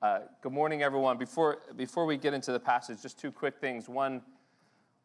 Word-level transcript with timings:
Uh, 0.00 0.20
good 0.42 0.52
morning, 0.52 0.80
everyone. 0.80 1.18
Before, 1.18 1.58
before 1.74 2.06
we 2.06 2.16
get 2.16 2.32
into 2.32 2.52
the 2.52 2.60
passage, 2.60 3.02
just 3.02 3.18
two 3.18 3.32
quick 3.32 3.58
things. 3.58 3.88
One, 3.88 4.22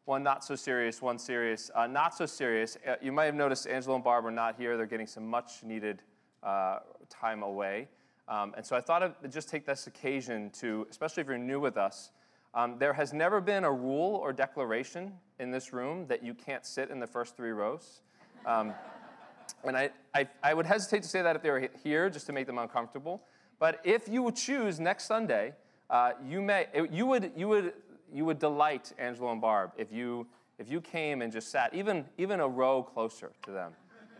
one 0.04 0.22
not 0.22 0.44
so 0.44 0.54
serious, 0.54 1.02
one 1.02 1.18
serious. 1.18 1.68
Uh, 1.74 1.88
not 1.88 2.14
so 2.14 2.26
serious. 2.26 2.78
Uh, 2.86 2.94
you 3.02 3.10
might 3.10 3.24
have 3.24 3.34
noticed 3.34 3.66
Angelo 3.66 3.96
and 3.96 4.04
Barb 4.04 4.24
are 4.24 4.30
not 4.30 4.54
here. 4.56 4.76
They're 4.76 4.86
getting 4.86 5.08
some 5.08 5.26
much 5.26 5.64
needed 5.64 6.00
uh, 6.44 6.78
time 7.10 7.42
away. 7.42 7.88
Um, 8.28 8.54
and 8.56 8.64
so 8.64 8.76
I 8.76 8.80
thought 8.80 9.02
I'd 9.02 9.32
just 9.32 9.48
take 9.48 9.66
this 9.66 9.88
occasion 9.88 10.50
to, 10.60 10.86
especially 10.88 11.22
if 11.22 11.26
you're 11.26 11.38
new 11.38 11.58
with 11.58 11.76
us, 11.76 12.12
um, 12.54 12.76
there 12.78 12.92
has 12.92 13.12
never 13.12 13.40
been 13.40 13.64
a 13.64 13.72
rule 13.72 14.14
or 14.14 14.32
declaration 14.32 15.12
in 15.40 15.50
this 15.50 15.72
room 15.72 16.06
that 16.06 16.22
you 16.22 16.34
can't 16.34 16.64
sit 16.64 16.90
in 16.90 17.00
the 17.00 17.06
first 17.08 17.36
three 17.36 17.50
rows. 17.50 18.02
Um, 18.46 18.72
and 19.64 19.76
I, 19.76 19.90
I, 20.14 20.28
I, 20.40 20.54
would 20.54 20.66
hesitate 20.66 21.02
to 21.02 21.08
say 21.08 21.20
that 21.20 21.34
if 21.34 21.42
they 21.42 21.50
were 21.50 21.68
here, 21.82 22.08
just 22.08 22.26
to 22.26 22.32
make 22.32 22.46
them 22.46 22.58
uncomfortable. 22.58 23.24
But 23.64 23.80
if 23.82 24.08
you 24.08 24.22
would 24.24 24.36
choose 24.36 24.78
next 24.78 25.04
Sunday, 25.06 25.54
uh, 25.88 26.12
you, 26.28 26.42
may, 26.42 26.66
you, 26.92 27.06
would, 27.06 27.32
you, 27.34 27.48
would, 27.48 27.72
you 28.12 28.26
would 28.26 28.38
delight 28.38 28.92
Angelo 28.98 29.32
and 29.32 29.40
Barb 29.40 29.70
if 29.78 29.90
you, 29.90 30.26
if 30.58 30.70
you 30.70 30.82
came 30.82 31.22
and 31.22 31.32
just 31.32 31.50
sat, 31.50 31.72
even, 31.72 32.04
even 32.18 32.40
a 32.40 32.46
row 32.46 32.82
closer 32.82 33.32
to 33.46 33.50
them. 33.50 33.72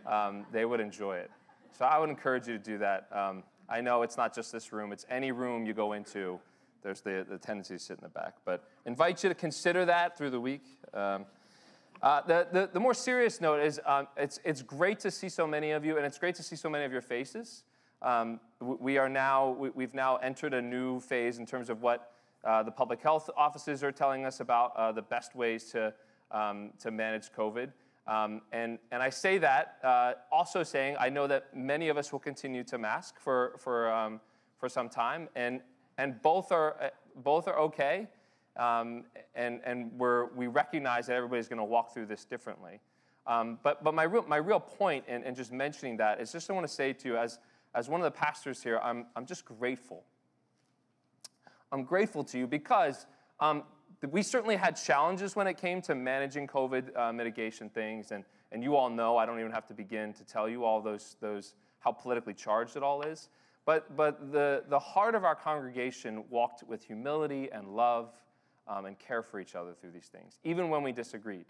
Um, 0.07 0.47
they 0.51 0.65
would 0.65 0.79
enjoy 0.79 1.17
it. 1.17 1.29
So 1.77 1.85
I 1.85 1.99
would 1.99 2.09
encourage 2.09 2.47
you 2.47 2.57
to 2.57 2.63
do 2.63 2.79
that. 2.79 3.07
Um, 3.11 3.43
I 3.69 3.81
know 3.81 4.01
it's 4.01 4.17
not 4.17 4.33
just 4.33 4.51
this 4.51 4.73
room, 4.73 4.91
it's 4.91 5.05
any 5.11 5.31
room 5.31 5.67
you 5.67 5.75
go 5.75 5.93
into, 5.93 6.39
there's 6.81 7.01
the, 7.01 7.23
the 7.29 7.37
tendency 7.37 7.75
to 7.75 7.79
sit 7.79 7.99
in 7.99 8.03
the 8.03 8.09
back. 8.09 8.37
But 8.45 8.63
invite 8.87 9.21
you 9.21 9.29
to 9.29 9.35
consider 9.35 9.85
that 9.85 10.17
through 10.17 10.31
the 10.31 10.41
week. 10.41 10.63
Um, 10.91 11.27
uh, 12.01 12.21
the, 12.21 12.47
the, 12.51 12.69
the, 12.73 12.79
more 12.79 12.95
serious 12.95 13.39
note 13.39 13.59
is 13.59 13.79
um, 13.85 14.07
it's, 14.17 14.39
it's 14.43 14.63
great 14.63 14.99
to 15.01 15.11
see 15.11 15.29
so 15.29 15.45
many 15.45 15.69
of 15.69 15.85
you, 15.85 15.97
and 15.97 16.05
it's 16.05 16.17
great 16.17 16.33
to 16.33 16.41
see 16.41 16.55
so 16.55 16.67
many 16.67 16.83
of 16.83 16.91
your 16.91 17.03
faces. 17.03 17.61
Um, 18.05 18.39
we 18.61 18.99
are 18.99 19.09
now, 19.09 19.49
we, 19.49 19.83
have 19.83 19.95
now 19.95 20.17
entered 20.17 20.53
a 20.53 20.61
new 20.61 20.99
phase 20.99 21.39
in 21.39 21.45
terms 21.47 21.71
of 21.71 21.81
what 21.81 22.11
uh, 22.43 22.61
the 22.61 22.69
public 22.69 23.01
health 23.01 23.31
offices 23.35 23.83
are 23.83 23.91
telling 23.91 24.25
us 24.25 24.41
about 24.41 24.77
uh, 24.77 24.91
the 24.91 25.01
best 25.01 25.35
ways 25.35 25.71
to, 25.71 25.91
um, 26.29 26.69
to 26.79 26.91
manage 26.91 27.31
COVID. 27.31 27.71
Um, 28.05 28.41
and, 28.51 28.77
and 28.91 29.01
I 29.01 29.09
say 29.09 29.39
that 29.39 29.77
uh, 29.83 30.13
also 30.31 30.61
saying 30.61 30.97
I 30.99 31.09
know 31.09 31.25
that 31.25 31.55
many 31.55 31.89
of 31.89 31.97
us 31.97 32.11
will 32.11 32.19
continue 32.19 32.63
to 32.65 32.77
mask 32.77 33.19
for, 33.19 33.55
for, 33.57 33.91
um, 33.91 34.21
for 34.59 34.69
some 34.69 34.87
time, 34.87 35.27
and, 35.35 35.61
and 35.97 36.21
both, 36.21 36.51
are, 36.51 36.75
uh, 36.79 36.89
both 37.23 37.47
are 37.47 37.57
okay. 37.57 38.07
Um, 38.55 39.05
and 39.33 39.59
and 39.65 39.91
we're, 39.97 40.27
we 40.27 40.47
recognize 40.47 41.07
that 41.07 41.15
everybody's 41.15 41.49
going 41.49 41.57
to 41.57 41.65
walk 41.65 41.93
through 41.93 42.05
this 42.05 42.23
differently. 42.23 42.79
Um, 43.27 43.57
but 43.63 43.83
but 43.83 43.93
my, 43.93 44.03
real, 44.03 44.23
my 44.27 44.37
real 44.37 44.59
point 44.59 45.03
in, 45.07 45.23
in 45.23 45.35
just 45.35 45.51
mentioning 45.51 45.97
that 45.97 46.21
is 46.21 46.31
just 46.31 46.49
I 46.49 46.53
want 46.53 46.65
to 46.65 46.71
say 46.71 46.93
to 46.93 47.07
you, 47.07 47.17
as, 47.17 47.39
as 47.75 47.89
one 47.89 47.99
of 47.99 48.05
the 48.05 48.17
pastors 48.17 48.63
here, 48.63 48.79
I'm, 48.81 49.05
I'm 49.15 49.25
just 49.25 49.45
grateful. 49.45 50.03
I'm 51.71 51.83
grateful 51.83 52.23
to 52.23 52.37
you 52.39 52.47
because 52.47 53.05
um, 53.39 53.63
we 54.09 54.23
certainly 54.23 54.55
had 54.55 54.77
challenges 54.77 55.35
when 55.35 55.45
it 55.45 55.57
came 55.57 55.81
to 55.83 55.93
managing 55.93 56.47
COVID 56.47 56.97
uh, 56.97 57.11
mitigation 57.11 57.69
things. 57.69 58.11
And, 58.11 58.23
and 58.51 58.63
you 58.63 58.75
all 58.75 58.89
know, 58.89 59.17
I 59.17 59.25
don't 59.25 59.39
even 59.39 59.51
have 59.51 59.67
to 59.67 59.73
begin 59.73 60.13
to 60.13 60.23
tell 60.23 60.47
you 60.47 60.63
all 60.63 60.81
those, 60.81 61.17
those 61.19 61.53
how 61.79 61.91
politically 61.91 62.33
charged 62.33 62.77
it 62.77 62.83
all 62.83 63.01
is. 63.01 63.29
But, 63.65 63.95
but 63.97 64.31
the, 64.31 64.63
the 64.69 64.79
heart 64.79 65.15
of 65.15 65.25
our 65.25 65.35
congregation 65.35 66.23
walked 66.29 66.63
with 66.63 66.83
humility 66.83 67.49
and 67.51 67.75
love 67.75 68.11
um, 68.67 68.85
and 68.85 68.97
care 68.97 69.21
for 69.21 69.39
each 69.39 69.55
other 69.55 69.73
through 69.73 69.91
these 69.91 70.07
things, 70.07 70.39
even 70.43 70.69
when 70.69 70.81
we 70.81 70.91
disagreed. 70.91 71.45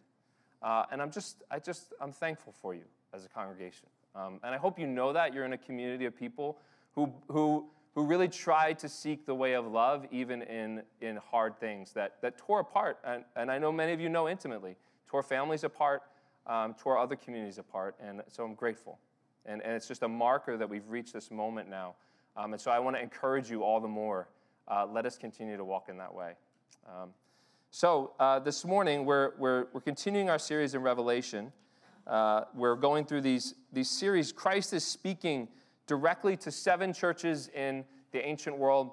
Uh, 0.62 0.86
and 0.92 1.02
I'm 1.02 1.12
just, 1.12 1.44
I 1.52 1.60
just, 1.60 1.94
I'm 2.02 2.12
thankful 2.12 2.54
for 2.54 2.74
you 2.74 2.86
as 3.14 3.26
a 3.26 3.30
congregation. 3.30 3.88
Um, 4.16 4.40
and 4.44 4.56
I 4.56 4.58
hope 4.58 4.80
you 4.80 4.88
know 4.88 5.12
that 5.14 5.34
you're 5.34 5.46
in 5.46 5.54
a 5.54 5.58
community 5.58 6.06
of 6.06 6.18
people 6.18 6.58
who, 6.94 7.12
who, 7.28 7.66
who 7.94 8.06
really 8.06 8.28
try 8.28 8.74
to 8.74 8.88
seek 8.88 9.26
the 9.26 9.36
way 9.36 9.54
of 9.54 9.68
love 9.68 10.06
even 10.12 10.42
in, 10.44 10.84
in 11.02 11.18
hard 11.18 11.60
things 11.60 11.92
that, 11.94 12.16
that 12.22 12.38
tore 12.38 12.62
apart. 12.62 13.00
And, 13.04 13.26
and 13.36 13.52
I 13.52 13.58
know 13.58 13.72
many 13.72 13.92
of 13.92 14.00
you 14.00 14.10
know 14.10 14.30
intimately, 14.30 14.76
tore 15.08 15.22
families 15.22 15.64
apart, 15.64 16.04
um, 16.48 16.76
tore 16.76 16.98
other 16.98 17.16
communities 17.16 17.58
apart. 17.58 17.96
And 18.00 18.22
so 18.28 18.46
I'm 18.46 18.54
grateful. 18.54 19.00
And, 19.46 19.62
and 19.62 19.74
it's 19.74 19.88
just 19.88 20.04
a 20.04 20.08
marker 20.08 20.58
that 20.58 20.70
we've 20.70 20.88
reached 20.88 21.14
this 21.14 21.30
moment 21.30 21.70
now. 21.70 21.96
Um, 22.38 22.54
and 22.54 22.62
so 22.62 22.72
I 22.72 22.80
want 22.80 22.96
to 22.96 23.02
encourage 23.02 23.50
you 23.50 23.64
all 23.64 23.80
the 23.80 23.88
more. 23.88 24.30
Uh, 24.68 24.86
let 24.92 25.06
us 25.06 25.18
continue 25.18 25.58
to 25.58 25.64
walk 25.64 25.90
in 25.90 25.98
that 25.98 26.14
way. 26.14 26.34
Um, 26.88 27.10
so 27.72 28.14
uh, 28.20 28.40
this 28.40 28.64
morning, 28.66 29.06
we're, 29.06 29.34
we're, 29.38 29.68
we're 29.74 29.82
continuing 29.82 30.30
our 30.30 30.40
series 30.40 30.74
in 30.74 30.82
Revelation. 30.82 31.52
Uh, 32.08 32.44
we're 32.54 32.76
going 32.76 33.06
through 33.06 33.22
these, 33.22 33.56
these 33.74 33.90
series. 33.90 34.32
Christ 34.32 34.74
is 34.74 34.84
speaking 34.84 35.48
directly 35.88 36.38
to 36.38 36.52
seven 36.52 36.94
churches 36.94 37.50
in 37.56 37.84
the 38.12 38.26
ancient 38.26 38.58
world 38.58 38.92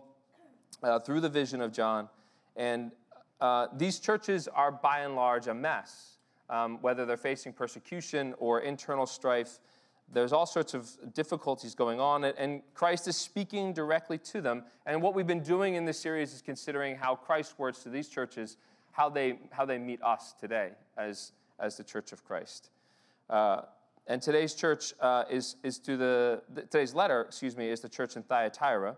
uh, 0.82 0.98
through 0.98 1.20
the 1.20 1.28
vision 1.28 1.60
of 1.60 1.72
John. 1.72 2.08
And 2.56 2.92
uh, 3.40 3.68
these 3.76 3.98
churches 3.98 4.48
are 4.48 4.72
by 4.72 5.00
and 5.00 5.14
large 5.14 5.46
a 5.46 5.54
mess, 5.54 6.18
um, 6.48 6.78
whether 6.80 7.04
they're 7.04 7.16
facing 7.16 7.52
persecution 7.52 8.34
or 8.38 8.60
internal 8.60 9.06
strife 9.06 9.58
there's 10.12 10.32
all 10.32 10.46
sorts 10.46 10.74
of 10.74 10.90
difficulties 11.14 11.74
going 11.74 11.98
on, 11.98 12.24
and 12.24 12.62
Christ 12.74 13.08
is 13.08 13.16
speaking 13.16 13.72
directly 13.72 14.18
to 14.18 14.40
them. 14.40 14.64
And 14.84 15.00
what 15.00 15.14
we've 15.14 15.26
been 15.26 15.42
doing 15.42 15.74
in 15.74 15.84
this 15.84 15.98
series 15.98 16.34
is 16.34 16.42
considering 16.42 16.96
how 16.96 17.14
Christ's 17.14 17.58
words 17.58 17.82
to 17.84 17.88
these 17.88 18.08
churches, 18.08 18.58
how 18.90 19.08
they, 19.08 19.38
how 19.50 19.64
they 19.64 19.78
meet 19.78 20.02
us 20.02 20.34
today 20.38 20.72
as, 20.98 21.32
as 21.58 21.76
the 21.76 21.84
church 21.84 22.12
of 22.12 22.24
Christ. 22.24 22.70
Uh, 23.28 23.62
and 24.06 24.20
today's 24.20 24.54
church 24.54 24.92
uh, 25.00 25.24
is, 25.30 25.56
is 25.62 25.78
to 25.80 25.96
the, 25.96 26.42
today's 26.70 26.94
letter, 26.94 27.22
excuse 27.22 27.56
me, 27.56 27.68
is 27.68 27.80
the 27.80 27.88
church 27.88 28.16
in 28.16 28.22
Thyatira. 28.22 28.96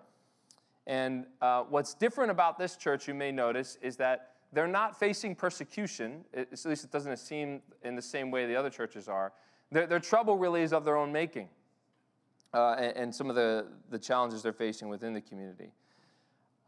And 0.87 1.27
uh, 1.41 1.63
what's 1.63 1.95
different 1.95 2.31
about 2.31 2.59
this 2.59 2.77
church, 2.77 3.07
you 3.09 3.15
may 3.15 3.31
notice, 3.33 3.79
is 3.83 3.97
that 3.97 4.33
they're 4.53 4.67
not 4.67 4.99
facing 4.99 5.35
persecution, 5.35 6.25
at 6.35 6.51
least 6.65 6.85
it 6.85 6.91
doesn't 6.91 7.17
seem 7.19 7.61
in 7.83 7.97
the 7.97 8.03
same 8.03 8.31
way 8.31 8.47
the 8.47 8.57
other 8.57 8.71
churches 8.71 9.09
are. 9.09 9.33
Their, 9.71 9.87
their 9.87 10.01
trouble 10.01 10.37
really 10.37 10.63
is 10.63 10.73
of 10.73 10.85
their 10.85 10.97
own 10.97 11.11
making 11.11 11.49
uh, 12.53 12.77
and, 12.79 12.97
and, 12.97 13.15
some 13.15 13.29
of 13.29 13.35
the, 13.35 13.67
the 13.91 13.99
challenges 13.99 14.43
they're 14.43 14.53
facing 14.53 14.89
within 14.89 15.13
the 15.13 15.21
community. 15.21 15.73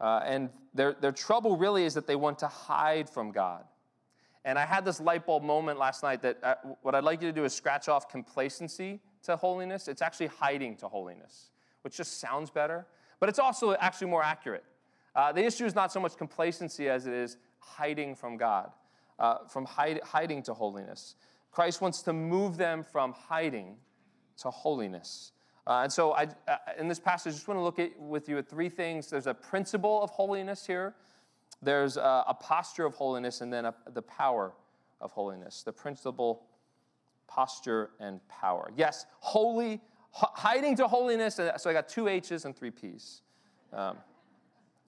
Uh, 0.01 0.21
and 0.25 0.49
their, 0.73 0.93
their 0.99 1.13
trouble 1.13 1.55
really 1.55 1.85
is 1.85 1.93
that 1.93 2.05
they 2.05 2.15
want 2.15 2.37
to 2.39 2.47
hide 2.47 3.09
from 3.09 3.31
God. 3.31 3.63
And 4.47 4.57
I 4.57 4.65
had 4.65 4.85
this 4.85 5.01
light 5.01 5.25
bulb 5.25 5.43
moment 5.43 5.77
last 5.77 6.03
night 6.03 6.21
that 6.21 6.37
uh, 6.41 6.55
what 6.81 6.95
I'd 6.95 7.03
like 7.03 7.21
you 7.21 7.27
to 7.27 7.33
do 7.33 7.43
is 7.43 7.53
scratch 7.53 7.89
off 7.89 8.07
complacency 8.07 9.01
to 9.23 9.35
holiness. 9.35 9.89
It's 9.89 10.01
actually 10.01 10.27
hiding 10.27 10.77
to 10.77 10.87
holiness, 10.87 11.51
which 11.81 11.97
just 11.97 12.21
sounds 12.21 12.49
better, 12.49 12.87
but 13.19 13.27
it's 13.27 13.39
also 13.39 13.73
actually 13.73 14.07
more 14.07 14.23
accurate. 14.23 14.63
Uh, 15.13 15.33
the 15.33 15.43
issue 15.43 15.65
is 15.65 15.75
not 15.75 15.91
so 15.91 15.99
much 15.99 16.15
complacency 16.15 16.87
as 16.87 17.07
it 17.07 17.13
is 17.13 17.35
hiding 17.59 18.15
from 18.15 18.37
God, 18.37 18.71
uh, 19.19 19.39
from 19.49 19.65
hide, 19.65 19.99
hiding 20.01 20.41
to 20.43 20.53
holiness. 20.53 21.15
Christ 21.51 21.81
wants 21.81 22.01
to 22.03 22.13
move 22.13 22.55
them 22.55 22.85
from 22.85 23.11
hiding 23.11 23.75
to 24.37 24.49
holiness. 24.49 25.33
Uh, 25.65 25.81
and 25.83 25.91
so, 25.91 26.13
I, 26.13 26.27
uh, 26.47 26.55
in 26.79 26.87
this 26.87 27.01
passage, 27.01 27.33
I 27.33 27.35
just 27.35 27.49
want 27.49 27.57
to 27.57 27.63
look 27.63 27.79
at, 27.79 27.99
with 27.99 28.29
you 28.29 28.37
at 28.37 28.47
three 28.47 28.69
things. 28.69 29.09
There's 29.09 29.27
a 29.27 29.33
principle 29.33 30.01
of 30.01 30.09
holiness 30.11 30.65
here, 30.65 30.95
there's 31.61 31.97
a, 31.97 32.23
a 32.27 32.33
posture 32.33 32.85
of 32.85 32.93
holiness, 32.95 33.41
and 33.41 33.51
then 33.51 33.65
a, 33.65 33.73
the 33.93 34.01
power 34.01 34.53
of 35.01 35.11
holiness. 35.11 35.63
The 35.63 35.73
principle, 35.73 36.43
posture, 37.27 37.91
and 37.99 38.19
power. 38.27 38.71
Yes, 38.75 39.05
holy, 39.19 39.81
hiding 40.11 40.75
to 40.77 40.87
holiness. 40.87 41.39
Uh, 41.39 41.57
so, 41.57 41.69
I 41.69 41.73
got 41.73 41.89
two 41.89 42.07
H's 42.07 42.45
and 42.45 42.55
three 42.55 42.71
P's. 42.71 43.21
Um, 43.73 43.97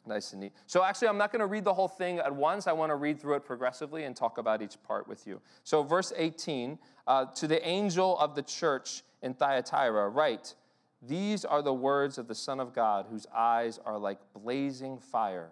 Nice 0.05 0.31
and 0.31 0.41
neat. 0.41 0.53
So, 0.65 0.83
actually, 0.83 1.09
I'm 1.09 1.17
not 1.17 1.31
going 1.31 1.41
to 1.41 1.45
read 1.45 1.63
the 1.63 1.73
whole 1.73 1.87
thing 1.87 2.17
at 2.17 2.33
once. 2.33 2.65
I 2.65 2.71
want 2.71 2.89
to 2.89 2.95
read 2.95 3.19
through 3.19 3.35
it 3.35 3.45
progressively 3.45 4.05
and 4.05 4.15
talk 4.15 4.39
about 4.39 4.61
each 4.61 4.81
part 4.81 5.07
with 5.07 5.27
you. 5.27 5.39
So, 5.63 5.83
verse 5.83 6.11
18 6.15 6.79
uh, 7.05 7.25
To 7.25 7.47
the 7.47 7.65
angel 7.67 8.17
of 8.17 8.33
the 8.33 8.41
church 8.41 9.03
in 9.21 9.35
Thyatira, 9.35 10.09
write, 10.09 10.55
These 11.01 11.45
are 11.45 11.61
the 11.61 11.73
words 11.73 12.17
of 12.17 12.27
the 12.27 12.33
Son 12.33 12.59
of 12.59 12.73
God, 12.73 13.05
whose 13.09 13.27
eyes 13.35 13.79
are 13.85 13.99
like 13.99 14.17
blazing 14.33 14.97
fire 14.97 15.51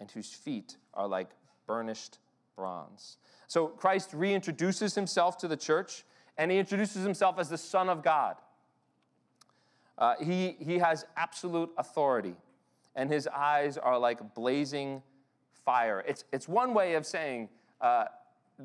and 0.00 0.10
whose 0.10 0.32
feet 0.32 0.76
are 0.94 1.06
like 1.06 1.30
burnished 1.66 2.18
bronze. 2.56 3.18
So, 3.46 3.68
Christ 3.68 4.12
reintroduces 4.12 4.94
himself 4.94 5.38
to 5.38 5.48
the 5.48 5.56
church, 5.56 6.04
and 6.38 6.50
he 6.50 6.58
introduces 6.58 7.04
himself 7.04 7.38
as 7.38 7.48
the 7.48 7.58
Son 7.58 7.88
of 7.88 8.02
God. 8.02 8.36
Uh, 9.98 10.14
he, 10.20 10.56
he 10.58 10.78
has 10.78 11.04
absolute 11.16 11.70
authority 11.76 12.34
and 12.94 13.10
his 13.10 13.26
eyes 13.28 13.78
are 13.78 13.98
like 13.98 14.34
blazing 14.34 15.02
fire. 15.64 16.04
It's, 16.06 16.24
it's 16.32 16.48
one 16.48 16.74
way 16.74 16.94
of 16.94 17.06
saying 17.06 17.48
uh, 17.80 18.04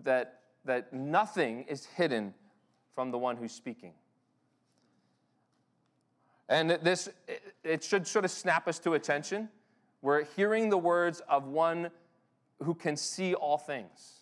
that, 0.04 0.42
that 0.66 0.92
nothing 0.94 1.66
is 1.68 1.86
hidden 1.86 2.34
from 2.94 3.12
the 3.12 3.18
one 3.18 3.38
who's 3.38 3.52
speaking. 3.52 3.94
And 6.48 6.72
this, 6.72 7.10
it 7.64 7.84
should 7.84 8.08
sort 8.08 8.26
of 8.26 8.32
snap 8.32 8.68
us 8.68 8.80
to 8.80 8.94
attention. 8.94 9.50
We're 10.02 10.24
hearing 10.24 10.70
the 10.70 10.78
words 10.78 11.22
of 11.28 11.48
one 11.48 11.90
who 12.64 12.74
can 12.74 12.96
see 12.96 13.34
all 13.34 13.58
things. 13.58 14.20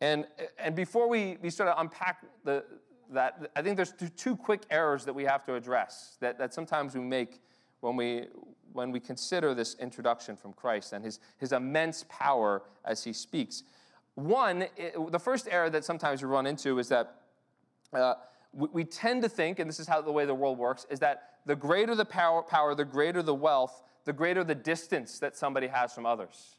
And, 0.00 0.26
and 0.58 0.74
before 0.74 1.08
we, 1.08 1.38
we 1.40 1.50
sort 1.50 1.68
of 1.68 1.78
unpack 1.78 2.24
the, 2.44 2.64
that, 3.10 3.50
I 3.56 3.62
think 3.62 3.76
there's 3.76 3.92
two, 3.92 4.08
two 4.08 4.36
quick 4.36 4.62
errors 4.70 5.04
that 5.04 5.14
we 5.14 5.24
have 5.24 5.44
to 5.44 5.54
address 5.54 6.16
that, 6.20 6.38
that 6.38 6.52
sometimes 6.52 6.94
we 6.94 7.00
make 7.00 7.40
when 7.80 7.96
we, 7.96 8.26
when 8.72 8.90
we 8.90 9.00
consider 9.00 9.54
this 9.54 9.76
introduction 9.78 10.36
from 10.36 10.52
Christ 10.52 10.92
and 10.92 11.04
his, 11.04 11.20
his 11.38 11.52
immense 11.52 12.04
power 12.08 12.62
as 12.84 13.04
he 13.04 13.12
speaks. 13.12 13.62
One, 14.14 14.62
it, 14.76 14.94
the 15.10 15.18
first 15.18 15.48
error 15.50 15.70
that 15.70 15.84
sometimes 15.84 16.22
we 16.22 16.28
run 16.28 16.46
into 16.46 16.78
is 16.78 16.88
that 16.88 17.16
uh, 17.92 18.14
we, 18.56 18.84
tend 18.84 19.22
to 19.22 19.28
think, 19.28 19.58
and 19.58 19.68
this 19.68 19.80
is 19.80 19.86
how 19.86 20.00
the 20.00 20.12
way 20.12 20.24
the 20.24 20.34
world 20.34 20.58
works, 20.58 20.86
is 20.90 21.00
that 21.00 21.30
the 21.46 21.56
greater 21.56 21.94
the 21.94 22.04
power, 22.04 22.42
power, 22.42 22.74
the 22.74 22.84
greater 22.84 23.22
the 23.22 23.34
wealth, 23.34 23.82
the 24.04 24.12
greater 24.12 24.44
the 24.44 24.54
distance 24.54 25.18
that 25.18 25.36
somebody 25.36 25.66
has 25.66 25.92
from 25.92 26.06
others. 26.06 26.56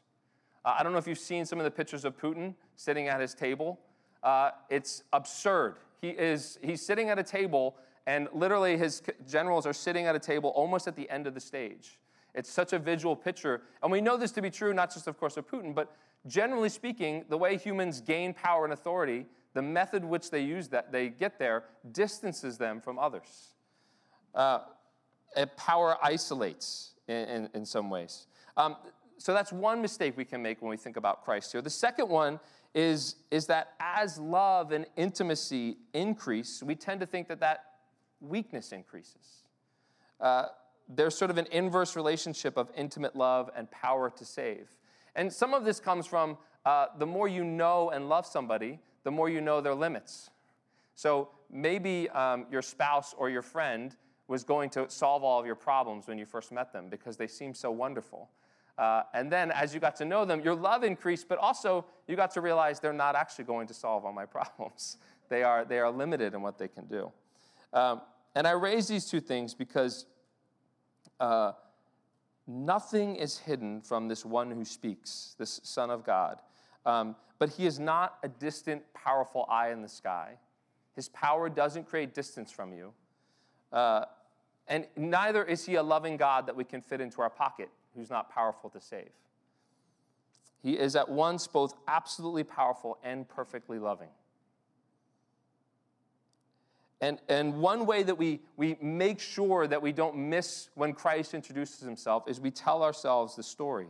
Uh, 0.64 0.74
I 0.78 0.82
don't 0.82 0.92
know 0.92 0.98
if 0.98 1.06
you've 1.06 1.18
seen 1.18 1.44
some 1.46 1.58
of 1.58 1.64
the 1.64 1.70
pictures 1.70 2.04
of 2.04 2.18
Putin 2.18 2.54
sitting 2.76 3.08
at 3.08 3.20
his 3.20 3.34
table. 3.34 3.80
Uh, 4.22 4.50
it's 4.68 5.02
absurd. 5.12 5.76
He 6.00 6.10
is, 6.10 6.58
he's 6.62 6.84
sitting 6.84 7.08
at 7.08 7.18
a 7.18 7.22
table, 7.22 7.76
and 8.06 8.28
literally 8.32 8.76
his 8.76 9.02
generals 9.28 9.66
are 9.66 9.72
sitting 9.72 10.06
at 10.06 10.14
a 10.14 10.18
table 10.18 10.50
almost 10.50 10.86
at 10.88 10.96
the 10.96 11.08
end 11.08 11.26
of 11.26 11.34
the 11.34 11.40
stage. 11.40 11.98
It's 12.34 12.50
such 12.50 12.72
a 12.72 12.78
visual 12.78 13.16
picture. 13.16 13.62
And 13.82 13.90
we 13.90 14.00
know 14.00 14.16
this 14.16 14.32
to 14.32 14.42
be 14.42 14.50
true, 14.50 14.74
not 14.74 14.92
just, 14.92 15.06
of 15.06 15.18
course, 15.18 15.36
of 15.36 15.48
Putin, 15.48 15.74
but 15.74 15.96
generally 16.26 16.68
speaking, 16.68 17.24
the 17.28 17.38
way 17.38 17.56
humans 17.56 18.00
gain 18.00 18.34
power 18.34 18.64
and 18.64 18.72
authority, 18.72 19.26
the 19.56 19.62
method 19.62 20.04
which 20.04 20.30
they 20.30 20.42
use 20.42 20.68
that 20.68 20.92
they 20.92 21.08
get 21.08 21.38
there, 21.38 21.64
distances 21.92 22.58
them 22.58 22.78
from 22.78 22.98
others. 22.98 23.54
Uh, 24.34 24.58
power 25.56 25.96
isolates 26.02 26.92
in, 27.08 27.16
in, 27.16 27.48
in 27.54 27.64
some 27.64 27.88
ways. 27.88 28.26
Um, 28.58 28.76
so 29.16 29.32
that's 29.32 29.52
one 29.52 29.80
mistake 29.80 30.14
we 30.14 30.26
can 30.26 30.42
make 30.42 30.60
when 30.60 30.68
we 30.68 30.76
think 30.76 30.98
about 30.98 31.24
Christ 31.24 31.52
here. 31.52 31.62
The 31.62 31.70
second 31.70 32.10
one 32.10 32.38
is, 32.74 33.16
is 33.30 33.46
that 33.46 33.72
as 33.80 34.18
love 34.18 34.72
and 34.72 34.84
intimacy 34.94 35.78
increase, 35.94 36.62
we 36.62 36.74
tend 36.74 37.00
to 37.00 37.06
think 37.06 37.26
that 37.28 37.40
that 37.40 37.64
weakness 38.20 38.72
increases. 38.72 39.44
Uh, 40.20 40.48
there's 40.86 41.16
sort 41.16 41.30
of 41.30 41.38
an 41.38 41.46
inverse 41.50 41.96
relationship 41.96 42.58
of 42.58 42.70
intimate 42.76 43.16
love 43.16 43.48
and 43.56 43.70
power 43.70 44.10
to 44.10 44.24
save. 44.26 44.68
And 45.14 45.32
some 45.32 45.54
of 45.54 45.64
this 45.64 45.80
comes 45.80 46.06
from 46.06 46.36
uh, 46.66 46.88
the 46.98 47.06
more 47.06 47.26
you 47.26 47.42
know 47.42 47.88
and 47.88 48.10
love 48.10 48.26
somebody, 48.26 48.80
the 49.06 49.10
more 49.12 49.28
you 49.28 49.40
know 49.40 49.60
their 49.60 49.72
limits. 49.72 50.30
So 50.96 51.28
maybe 51.48 52.10
um, 52.10 52.46
your 52.50 52.60
spouse 52.60 53.14
or 53.16 53.30
your 53.30 53.40
friend 53.40 53.94
was 54.26 54.42
going 54.42 54.68
to 54.70 54.90
solve 54.90 55.22
all 55.22 55.38
of 55.38 55.46
your 55.46 55.54
problems 55.54 56.08
when 56.08 56.18
you 56.18 56.26
first 56.26 56.50
met 56.50 56.72
them 56.72 56.88
because 56.90 57.16
they 57.16 57.28
seemed 57.28 57.56
so 57.56 57.70
wonderful. 57.70 58.28
Uh, 58.76 59.04
and 59.14 59.30
then 59.30 59.52
as 59.52 59.72
you 59.72 59.78
got 59.78 59.94
to 59.94 60.04
know 60.04 60.24
them, 60.24 60.40
your 60.40 60.56
love 60.56 60.82
increased, 60.82 61.28
but 61.28 61.38
also 61.38 61.84
you 62.08 62.16
got 62.16 62.32
to 62.32 62.40
realize 62.40 62.80
they're 62.80 62.92
not 62.92 63.14
actually 63.14 63.44
going 63.44 63.68
to 63.68 63.74
solve 63.74 64.04
all 64.04 64.12
my 64.12 64.26
problems. 64.36 64.96
they, 65.28 65.44
are, 65.44 65.64
they 65.64 65.78
are 65.78 65.92
limited 65.92 66.34
in 66.34 66.42
what 66.42 66.58
they 66.58 66.66
can 66.66 66.86
do. 66.86 67.12
Um, 67.72 68.00
and 68.34 68.44
I 68.44 68.50
raise 68.50 68.88
these 68.88 69.04
two 69.04 69.20
things 69.20 69.54
because 69.54 70.06
uh, 71.20 71.52
nothing 72.48 73.14
is 73.14 73.38
hidden 73.38 73.82
from 73.82 74.08
this 74.08 74.24
one 74.24 74.50
who 74.50 74.64
speaks, 74.64 75.36
this 75.38 75.60
Son 75.62 75.90
of 75.90 76.04
God. 76.04 76.40
Um, 76.86 77.16
but 77.38 77.50
he 77.50 77.66
is 77.66 77.78
not 77.78 78.18
a 78.22 78.28
distant, 78.28 78.82
powerful 78.94 79.44
eye 79.50 79.70
in 79.72 79.82
the 79.82 79.88
sky. 79.88 80.38
His 80.94 81.10
power 81.10 81.50
doesn't 81.50 81.86
create 81.86 82.14
distance 82.14 82.50
from 82.50 82.72
you. 82.72 82.92
Uh, 83.72 84.06
and 84.68 84.86
neither 84.96 85.44
is 85.44 85.66
he 85.66 85.74
a 85.74 85.82
loving 85.82 86.16
God 86.16 86.46
that 86.46 86.56
we 86.56 86.64
can 86.64 86.80
fit 86.80 87.00
into 87.00 87.20
our 87.20 87.28
pocket 87.28 87.68
who's 87.94 88.08
not 88.08 88.30
powerful 88.30 88.70
to 88.70 88.80
save. 88.80 89.10
He 90.62 90.72
is 90.72 90.96
at 90.96 91.08
once 91.08 91.46
both 91.46 91.74
absolutely 91.86 92.44
powerful 92.44 92.98
and 93.04 93.28
perfectly 93.28 93.78
loving. 93.78 94.08
And, 97.00 97.18
and 97.28 97.60
one 97.60 97.84
way 97.84 98.02
that 98.02 98.16
we, 98.16 98.40
we 98.56 98.76
make 98.80 99.20
sure 99.20 99.66
that 99.66 99.82
we 99.82 99.92
don't 99.92 100.16
miss 100.16 100.70
when 100.74 100.94
Christ 100.94 101.34
introduces 101.34 101.80
himself 101.80 102.26
is 102.26 102.40
we 102.40 102.50
tell 102.50 102.82
ourselves 102.82 103.36
the 103.36 103.42
story 103.42 103.88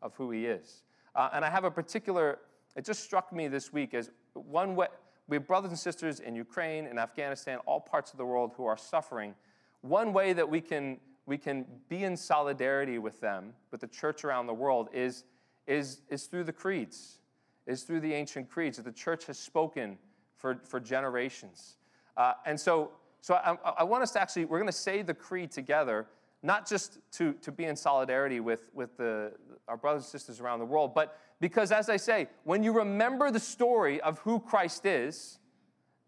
of 0.00 0.14
who 0.14 0.30
he 0.30 0.46
is. 0.46 0.82
Uh, 1.14 1.30
and 1.32 1.44
I 1.44 1.50
have 1.50 1.64
a 1.64 1.70
particular, 1.70 2.38
it 2.76 2.84
just 2.84 3.02
struck 3.02 3.32
me 3.32 3.48
this 3.48 3.72
week 3.72 3.94
as 3.94 4.10
one 4.34 4.76
way, 4.76 4.86
we 5.28 5.36
have 5.36 5.46
brothers 5.46 5.70
and 5.70 5.78
sisters 5.78 6.20
in 6.20 6.34
Ukraine 6.34 6.86
and 6.86 6.98
Afghanistan, 6.98 7.58
all 7.66 7.80
parts 7.80 8.12
of 8.12 8.18
the 8.18 8.24
world 8.24 8.52
who 8.56 8.66
are 8.66 8.76
suffering. 8.76 9.34
One 9.82 10.12
way 10.12 10.32
that 10.32 10.48
we 10.48 10.60
can, 10.60 10.98
we 11.26 11.38
can 11.38 11.66
be 11.88 12.04
in 12.04 12.16
solidarity 12.16 12.98
with 12.98 13.20
them, 13.20 13.52
with 13.70 13.80
the 13.80 13.86
church 13.86 14.24
around 14.24 14.46
the 14.48 14.54
world, 14.54 14.88
is, 14.92 15.24
is, 15.66 16.02
is 16.08 16.26
through 16.26 16.44
the 16.44 16.52
creeds, 16.52 17.18
is 17.66 17.84
through 17.84 18.00
the 18.00 18.12
ancient 18.12 18.50
creeds 18.50 18.76
that 18.76 18.84
the 18.84 18.92
church 18.92 19.26
has 19.26 19.38
spoken 19.38 19.98
for, 20.36 20.60
for 20.64 20.80
generations. 20.80 21.76
Uh, 22.16 22.32
and 22.44 22.58
so, 22.58 22.90
so 23.20 23.34
I, 23.34 23.56
I, 23.78 23.84
want 23.84 24.02
us 24.02 24.10
to 24.12 24.20
actually, 24.20 24.46
we're 24.46 24.58
going 24.58 24.66
to 24.66 24.72
say 24.72 25.02
the 25.02 25.14
creed 25.14 25.52
together, 25.52 26.06
not 26.42 26.68
just 26.68 26.98
to, 27.12 27.34
to 27.34 27.52
be 27.52 27.64
in 27.64 27.76
solidarity 27.76 28.40
with, 28.40 28.70
with 28.72 28.96
the, 28.96 29.32
our 29.68 29.76
brothers 29.76 30.04
and 30.04 30.10
sisters 30.10 30.40
around 30.40 30.58
the 30.58 30.64
world, 30.64 30.94
but 30.94 31.18
because, 31.40 31.72
as 31.72 31.88
I 31.88 31.96
say, 31.96 32.28
when 32.44 32.62
you 32.62 32.72
remember 32.72 33.30
the 33.30 33.40
story 33.40 34.00
of 34.00 34.18
who 34.20 34.40
Christ 34.40 34.86
is, 34.86 35.38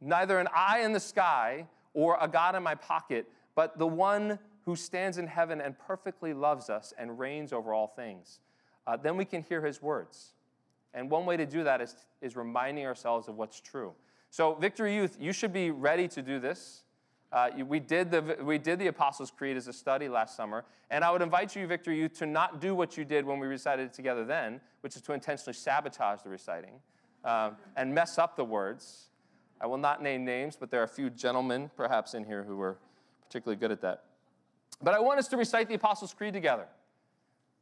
neither 0.01 0.39
an 0.39 0.49
eye 0.55 0.81
in 0.81 0.93
the 0.93 1.01
sky 1.01 1.67
or 1.95 2.19
a 2.21 2.29
God 2.29 2.55
in 2.55 2.63
my 2.63 2.75
pocket, 2.75 3.27
but 3.55 3.79
the 3.79 3.87
one 3.87 4.39
who 4.65 4.77
stands 4.77 5.19
in 5.19 5.27
heaven 5.27 5.61
and 5.61 5.79
perfectly 5.79 6.33
loves 6.33 6.71
us 6.71 6.93
and 6.99 7.19
reigns 7.19 7.53
over 7.53 7.75
all 7.75 7.89
things, 7.89 8.41
uh, 8.87 8.97
then 8.97 9.17
we 9.17 9.25
can 9.25 9.43
hear 9.43 9.65
his 9.65 9.83
words. 9.83 10.35
And 10.95 11.11
one 11.11 11.25
way 11.25 11.37
to 11.37 11.47
do 11.47 11.65
that 11.65 11.81
is, 11.81 11.97
is 12.21 12.37
reminding 12.37 12.87
ourselves 12.87 13.29
of 13.29 13.37
what's 13.37 13.61
true. 13.61 13.93
So, 14.31 14.55
Victory 14.55 14.95
Youth, 14.95 15.17
you 15.21 15.33
should 15.33 15.53
be 15.53 15.71
ready 15.71 16.09
to 16.09 16.23
do 16.23 16.39
this. 16.39 16.85
Uh, 17.33 17.49
we, 17.67 17.81
did 17.81 18.11
the, 18.11 18.37
we 18.43 18.59
did 18.59 18.79
the 18.79 18.89
Apostles' 18.89 19.31
Creed 19.31 19.57
as 19.57 19.67
a 19.67 19.73
study 19.73 20.07
last 20.07 20.37
summer, 20.37 20.65
and 20.91 21.03
I 21.03 21.11
would 21.11 21.23
invite 21.23 21.57
you, 21.57 21.67
Victor, 21.67 21.91
you 21.91 22.09
to 22.11 22.27
not 22.27 22.61
do 22.61 22.75
what 22.75 22.99
you 22.99 23.07
did 23.07 23.25
when 23.25 23.39
we 23.39 23.47
recited 23.47 23.87
it 23.87 23.95
together 23.95 24.25
then, 24.25 24.61
which 24.83 24.97
is 24.97 25.03
to 25.03 25.15
intentionally 25.15 25.55
sabotage 25.55 26.21
the 26.21 26.29
reciting 26.29 26.75
uh, 27.25 27.53
and 27.77 27.95
mess 27.95 28.19
up 28.19 28.37
the 28.37 28.45
words. 28.45 29.09
I 29.63 29.67
will 29.67 29.79
not 29.79 30.03
name 30.03 30.25
names, 30.27 30.57
but 30.57 30.71
there 30.71 30.81
are 30.81 30.85
a 30.85 30.89
few 30.89 31.09
gentlemen 31.09 31.71
perhaps 31.75 32.13
in 32.13 32.25
here 32.25 32.43
who 32.43 32.57
were 32.57 32.77
particularly 33.25 33.59
good 33.59 33.71
at 33.71 33.81
that. 33.81 34.05
But 34.83 34.95
I 34.95 35.01
want 35.01 35.19
us 35.19 35.29
to 35.29 35.37
recite 35.39 35.69
the 35.69 35.75
Apostles' 35.75 36.13
Creed 36.13 36.35
together 36.35 36.67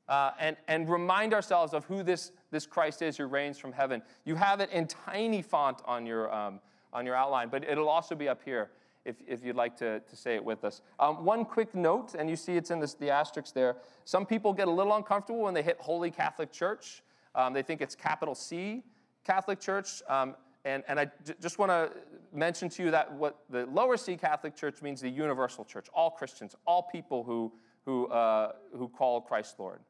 uh, 0.08 0.32
and, 0.40 0.56
and 0.66 0.90
remind 0.90 1.32
ourselves 1.32 1.74
of 1.74 1.84
who 1.84 2.02
this, 2.02 2.32
this 2.50 2.66
Christ 2.66 3.02
is 3.02 3.16
who 3.16 3.26
reigns 3.26 3.58
from 3.58 3.72
heaven. 3.72 4.02
You 4.24 4.34
have 4.34 4.60
it 4.60 4.70
in 4.70 4.88
tiny 4.88 5.42
font 5.42 5.80
on 5.84 6.06
your, 6.06 6.34
um, 6.34 6.58
on 6.92 7.06
your 7.06 7.14
outline, 7.14 7.50
but 7.50 7.62
it'll 7.62 7.88
also 7.88 8.16
be 8.16 8.28
up 8.28 8.40
here 8.44 8.70
if, 9.04 9.16
if 9.26 9.44
you'd 9.44 9.56
like 9.56 9.76
to, 9.78 10.00
to 10.00 10.16
say 10.16 10.34
it 10.34 10.44
with 10.44 10.64
us. 10.64 10.82
Um, 10.98 11.24
one 11.24 11.44
quick 11.44 11.74
note, 11.74 12.14
and 12.18 12.28
you 12.28 12.36
see 12.36 12.56
it's 12.56 12.70
in 12.70 12.80
this, 12.80 12.94
the 12.94 13.10
asterisk 13.10 13.54
there. 13.54 13.76
Some 14.04 14.26
people 14.26 14.52
get 14.52 14.68
a 14.68 14.70
little 14.70 14.94
uncomfortable 14.94 15.42
when 15.42 15.54
they 15.54 15.62
hit 15.62 15.78
Holy 15.80 16.10
Catholic 16.10 16.52
Church. 16.52 17.02
Um, 17.34 17.52
they 17.52 17.62
think 17.62 17.80
it's 17.80 17.94
capital 17.94 18.34
C 18.34 18.82
Catholic 19.24 19.60
Church. 19.60 20.02
Um, 20.08 20.34
and, 20.64 20.82
and 20.88 21.00
I 21.00 21.06
j- 21.24 21.34
just 21.40 21.58
want 21.58 21.70
to 21.70 21.90
mention 22.32 22.68
to 22.70 22.82
you 22.82 22.90
that 22.90 23.12
what 23.12 23.38
the 23.48 23.66
lower 23.66 23.96
C 23.96 24.16
Catholic 24.16 24.54
Church 24.54 24.82
means 24.82 25.00
the 25.00 25.08
universal 25.08 25.64
church, 25.64 25.86
all 25.94 26.10
Christians, 26.10 26.54
all 26.66 26.82
people 26.82 27.24
who, 27.24 27.52
who, 27.86 28.06
uh, 28.08 28.52
who 28.76 28.88
call 28.88 29.20
Christ 29.20 29.58
Lord. 29.58 29.80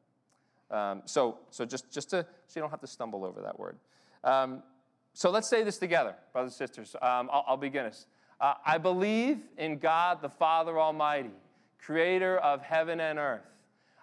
Um, 0.71 1.03
so, 1.05 1.39
so 1.51 1.65
just, 1.65 1.91
just 1.91 2.11
to, 2.11 2.25
so 2.47 2.61
you 2.61 2.63
don't 2.63 2.71
have 2.71 2.81
to 2.81 2.87
stumble 2.87 3.25
over 3.25 3.41
that 3.43 3.59
word. 3.59 3.77
Um, 4.23 4.63
so 5.13 5.31
let's 5.31 5.49
say 5.49 5.65
this 5.65 5.79
together, 5.79 6.15
brothers 6.33 6.53
and 6.53 6.69
sisters. 6.69 6.95
Um, 7.03 7.29
I'll, 7.33 7.45
I'll, 7.49 7.57
begin 7.57 7.87
us. 7.87 8.07
Uh, 8.41 8.55
I 8.65 8.79
believe 8.79 9.39
in 9.59 9.79
God 9.79 10.23
the 10.23 10.31
Father 10.31 10.79
Almighty, 10.79 11.31
creator 11.79 12.39
of 12.39 12.63
heaven 12.63 13.01
and 13.01 13.19
earth. 13.19 13.43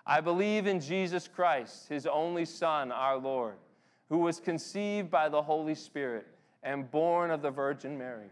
I 0.05 0.21
believe 0.21 0.67
in 0.67 0.79
Jesus 0.79 1.27
Christ, 1.27 1.89
his 1.89 2.05
only 2.05 2.45
Son, 2.45 2.91
our 2.91 3.17
Lord, 3.17 3.55
who 4.09 4.19
was 4.19 4.39
conceived 4.39 5.09
by 5.09 5.27
the 5.27 5.41
Holy 5.41 5.75
Spirit 5.75 6.27
and 6.63 6.89
born 6.89 7.31
of 7.31 7.41
the 7.41 7.51
Virgin 7.51 7.97
Mary. 7.97 8.29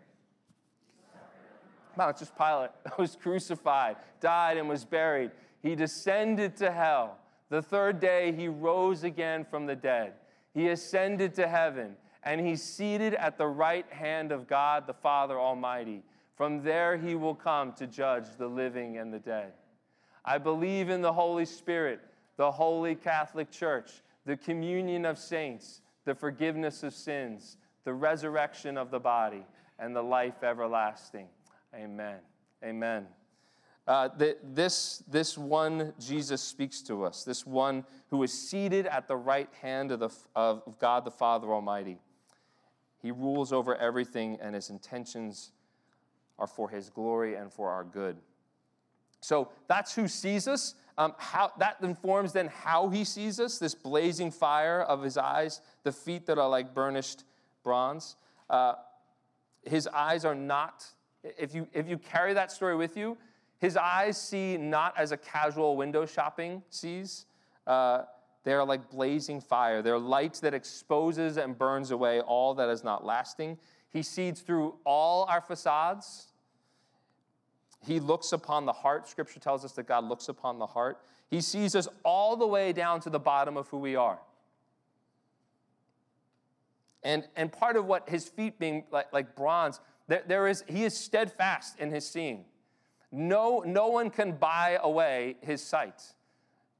Pontius 1.95 2.31
Pilate 2.37 2.71
was 2.97 3.15
crucified, 3.15 3.97
died, 4.19 4.57
and 4.57 4.69
was 4.69 4.85
buried. 4.85 5.31
He 5.61 5.75
descended 5.75 6.55
to 6.57 6.71
hell. 6.71 7.17
The 7.49 7.61
third 7.61 7.99
day, 7.99 8.31
he 8.31 8.47
rose 8.47 9.03
again 9.03 9.45
from 9.45 9.65
the 9.65 9.75
dead. 9.75 10.13
He 10.53 10.69
ascended 10.69 11.33
to 11.35 11.47
heaven, 11.47 11.95
and 12.25 12.41
he's 12.41 12.61
seated 12.61 13.13
at 13.13 13.37
the 13.37 13.47
right 13.47 13.85
hand 13.91 14.31
of 14.31 14.47
God 14.47 14.87
the 14.87 14.93
Father 14.93 15.39
Almighty. 15.39 16.03
From 16.35 16.63
there, 16.63 16.97
he 16.97 17.15
will 17.15 17.35
come 17.35 17.71
to 17.73 17.87
judge 17.87 18.25
the 18.37 18.47
living 18.47 18.97
and 18.97 19.13
the 19.13 19.19
dead. 19.19 19.53
I 20.25 20.39
believe 20.39 20.89
in 20.89 21.01
the 21.01 21.13
Holy 21.13 21.45
Spirit, 21.45 22.01
the 22.35 22.51
holy 22.51 22.95
Catholic 22.95 23.51
Church, 23.51 23.91
the 24.25 24.35
communion 24.35 25.05
of 25.05 25.19
saints, 25.19 25.81
the 26.03 26.15
forgiveness 26.15 26.83
of 26.83 26.93
sins, 26.93 27.57
the 27.83 27.93
resurrection 27.93 28.77
of 28.77 28.89
the 28.89 28.99
body, 28.99 29.45
and 29.77 29.95
the 29.95 30.01
life 30.01 30.43
everlasting. 30.43 31.27
Amen. 31.75 32.17
Amen. 32.63 33.05
Uh, 33.87 34.09
the, 34.17 34.35
this, 34.43 35.03
this 35.07 35.37
one 35.37 35.93
Jesus 35.99 36.41
speaks 36.41 36.81
to 36.81 37.03
us, 37.03 37.23
this 37.23 37.45
one 37.45 37.85
who 38.09 38.23
is 38.23 38.33
seated 38.33 38.87
at 38.87 39.07
the 39.07 39.15
right 39.15 39.49
hand 39.61 39.91
of, 39.91 39.99
the, 39.99 40.09
of 40.35 40.63
God 40.79 41.05
the 41.05 41.11
Father 41.11 41.53
Almighty. 41.53 41.99
He 43.05 43.11
rules 43.11 43.53
over 43.53 43.75
everything, 43.75 44.39
and 44.41 44.55
his 44.55 44.71
intentions 44.71 45.51
are 46.39 46.47
for 46.47 46.67
his 46.67 46.89
glory 46.89 47.35
and 47.35 47.53
for 47.53 47.69
our 47.69 47.83
good. 47.83 48.17
So 49.21 49.49
that's 49.67 49.93
who 49.93 50.07
sees 50.07 50.47
us. 50.47 50.73
Um, 50.97 51.13
how, 51.19 51.51
that 51.59 51.77
informs 51.83 52.33
then 52.33 52.47
how 52.47 52.89
he 52.89 53.03
sees 53.03 53.39
us 53.39 53.59
this 53.59 53.75
blazing 53.75 54.31
fire 54.31 54.81
of 54.81 55.03
his 55.03 55.17
eyes, 55.17 55.61
the 55.83 55.91
feet 55.91 56.25
that 56.25 56.39
are 56.39 56.49
like 56.49 56.73
burnished 56.73 57.25
bronze. 57.61 58.15
Uh, 58.49 58.73
his 59.61 59.85
eyes 59.85 60.25
are 60.25 60.33
not, 60.33 60.83
if 61.37 61.53
you, 61.53 61.67
if 61.73 61.87
you 61.87 61.99
carry 61.99 62.33
that 62.33 62.51
story 62.51 62.75
with 62.75 62.97
you, 62.97 63.19
his 63.59 63.77
eyes 63.77 64.19
see 64.19 64.57
not 64.57 64.97
as 64.97 65.11
a 65.11 65.17
casual 65.17 65.77
window 65.77 66.07
shopping 66.07 66.63
sees. 66.71 67.27
Uh, 67.67 68.01
they 68.45 68.53
are 68.53 68.63
like 68.63 68.89
blazing 68.89 69.41
fire. 69.41 69.81
They're 69.81 69.99
light 69.99 70.35
that 70.35 70.53
exposes 70.53 71.37
and 71.37 71.57
burns 71.57 71.91
away 71.91 72.21
all 72.21 72.53
that 72.53 72.69
is 72.69 72.83
not 72.83 73.03
lasting. 73.03 73.57
He 73.89 74.03
sees 74.03 74.39
through 74.39 74.75
all 74.85 75.25
our 75.25 75.41
facades. 75.41 76.27
He 77.85 77.99
looks 77.99 78.31
upon 78.31 78.65
the 78.65 78.71
heart. 78.71 79.09
Scripture 79.09 79.39
tells 79.39 79.65
us 79.65 79.73
that 79.73 79.87
God 79.87 80.05
looks 80.05 80.29
upon 80.29 80.59
the 80.59 80.67
heart. 80.67 80.99
He 81.27 81.41
sees 81.41 81.75
us 81.75 81.87
all 82.03 82.37
the 82.37 82.45
way 82.45 82.71
down 82.71 82.99
to 83.01 83.09
the 83.09 83.19
bottom 83.19 83.57
of 83.57 83.67
who 83.69 83.77
we 83.77 83.95
are. 83.95 84.19
And, 87.03 87.27
and 87.35 87.51
part 87.51 87.77
of 87.77 87.85
what 87.85 88.07
his 88.07 88.29
feet 88.29 88.59
being 88.59 88.83
like, 88.91 89.11
like 89.11 89.35
bronze, 89.35 89.79
there, 90.07 90.23
there 90.27 90.47
is, 90.47 90.63
he 90.67 90.83
is 90.83 90.95
steadfast 90.95 91.79
in 91.79 91.89
his 91.89 92.07
seeing. 92.07 92.45
No, 93.11 93.63
no 93.65 93.87
one 93.87 94.11
can 94.11 94.33
buy 94.33 94.77
away 94.83 95.37
his 95.41 95.63
sight. 95.63 96.03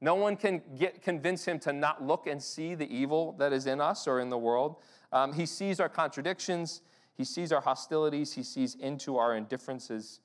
No 0.00 0.14
one 0.14 0.36
can 0.36 0.62
get, 0.78 1.02
convince 1.02 1.44
him 1.44 1.58
to 1.60 1.72
not 1.72 2.02
look 2.02 2.26
and 2.26 2.42
see 2.42 2.74
the 2.74 2.92
evil 2.94 3.32
that 3.38 3.52
is 3.52 3.66
in 3.66 3.80
us 3.80 4.06
or 4.06 4.20
in 4.20 4.28
the 4.28 4.38
world. 4.38 4.76
Um, 5.12 5.32
he 5.32 5.46
sees 5.46 5.80
our 5.80 5.88
contradictions, 5.88 6.82
he 7.16 7.24
sees 7.24 7.52
our 7.52 7.60
hostilities, 7.60 8.32
he 8.32 8.42
sees 8.42 8.74
into 8.74 9.16
our 9.16 9.36
indifferences. 9.36 10.20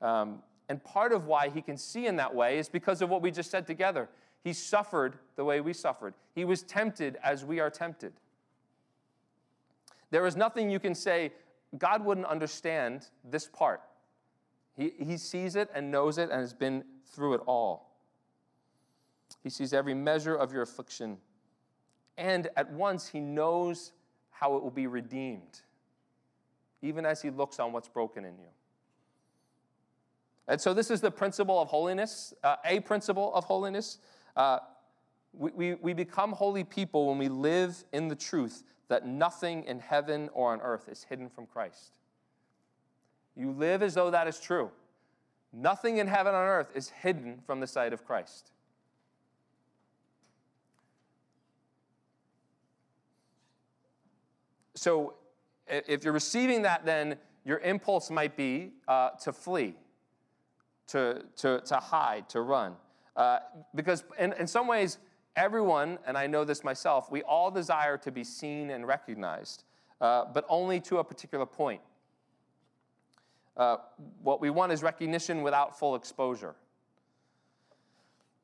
Um, 0.00 0.42
and 0.68 0.82
part 0.82 1.12
of 1.12 1.26
why 1.26 1.48
he 1.48 1.62
can 1.62 1.76
see 1.76 2.06
in 2.06 2.16
that 2.16 2.34
way 2.34 2.58
is 2.58 2.68
because 2.68 3.02
of 3.02 3.08
what 3.08 3.22
we 3.22 3.30
just 3.30 3.50
said 3.50 3.66
together. 3.66 4.08
He 4.44 4.52
suffered 4.52 5.18
the 5.34 5.44
way 5.44 5.60
we 5.60 5.72
suffered, 5.72 6.14
he 6.34 6.44
was 6.44 6.62
tempted 6.62 7.18
as 7.22 7.44
we 7.44 7.58
are 7.58 7.70
tempted. 7.70 8.12
There 10.10 10.24
is 10.24 10.36
nothing 10.36 10.70
you 10.70 10.78
can 10.78 10.94
say, 10.94 11.32
God 11.78 12.04
wouldn't 12.04 12.26
understand 12.26 13.08
this 13.24 13.48
part. 13.48 13.82
He, 14.76 14.92
he 14.98 15.16
sees 15.16 15.56
it 15.56 15.68
and 15.74 15.90
knows 15.90 16.16
it 16.18 16.30
and 16.30 16.40
has 16.40 16.54
been 16.54 16.84
through 17.06 17.34
it 17.34 17.40
all. 17.46 17.85
He 19.42 19.50
sees 19.50 19.72
every 19.72 19.94
measure 19.94 20.34
of 20.34 20.52
your 20.52 20.62
affliction. 20.62 21.18
And 22.18 22.48
at 22.56 22.70
once, 22.72 23.08
he 23.08 23.20
knows 23.20 23.92
how 24.30 24.56
it 24.56 24.62
will 24.62 24.70
be 24.70 24.86
redeemed, 24.86 25.60
even 26.82 27.06
as 27.06 27.22
he 27.22 27.30
looks 27.30 27.58
on 27.58 27.72
what's 27.72 27.88
broken 27.88 28.24
in 28.24 28.38
you. 28.38 28.48
And 30.48 30.60
so, 30.60 30.72
this 30.72 30.90
is 30.90 31.00
the 31.00 31.10
principle 31.10 31.60
of 31.60 31.68
holiness, 31.68 32.32
uh, 32.44 32.56
a 32.64 32.80
principle 32.80 33.34
of 33.34 33.44
holiness. 33.44 33.98
Uh, 34.36 34.58
we, 35.32 35.50
we, 35.50 35.74
we 35.74 35.92
become 35.92 36.32
holy 36.32 36.64
people 36.64 37.08
when 37.08 37.18
we 37.18 37.28
live 37.28 37.84
in 37.92 38.08
the 38.08 38.16
truth 38.16 38.62
that 38.88 39.06
nothing 39.06 39.64
in 39.64 39.80
heaven 39.80 40.30
or 40.32 40.52
on 40.52 40.60
earth 40.60 40.88
is 40.88 41.04
hidden 41.04 41.28
from 41.28 41.46
Christ. 41.46 41.98
You 43.34 43.50
live 43.50 43.82
as 43.82 43.94
though 43.94 44.10
that 44.10 44.28
is 44.28 44.38
true. 44.38 44.70
Nothing 45.52 45.98
in 45.98 46.06
heaven 46.06 46.34
or 46.34 46.38
on 46.38 46.48
earth 46.48 46.70
is 46.74 46.90
hidden 46.90 47.40
from 47.44 47.60
the 47.60 47.66
sight 47.66 47.92
of 47.92 48.04
Christ. 48.04 48.52
So, 54.86 55.14
if 55.66 56.04
you're 56.04 56.12
receiving 56.12 56.62
that, 56.62 56.86
then 56.86 57.16
your 57.44 57.58
impulse 57.58 58.08
might 58.08 58.36
be 58.36 58.70
uh, 58.86 59.08
to 59.24 59.32
flee, 59.32 59.74
to, 60.86 61.24
to, 61.38 61.60
to 61.62 61.76
hide, 61.78 62.28
to 62.28 62.40
run. 62.40 62.74
Uh, 63.16 63.40
because 63.74 64.04
in, 64.16 64.32
in 64.34 64.46
some 64.46 64.68
ways, 64.68 64.98
everyone, 65.34 65.98
and 66.06 66.16
I 66.16 66.28
know 66.28 66.44
this 66.44 66.62
myself, 66.62 67.10
we 67.10 67.24
all 67.24 67.50
desire 67.50 67.98
to 67.98 68.12
be 68.12 68.22
seen 68.22 68.70
and 68.70 68.86
recognized, 68.86 69.64
uh, 70.00 70.26
but 70.32 70.44
only 70.48 70.78
to 70.82 70.98
a 70.98 71.04
particular 71.04 71.46
point. 71.46 71.80
Uh, 73.56 73.78
what 74.22 74.40
we 74.40 74.50
want 74.50 74.70
is 74.70 74.84
recognition 74.84 75.42
without 75.42 75.76
full 75.76 75.96
exposure. 75.96 76.54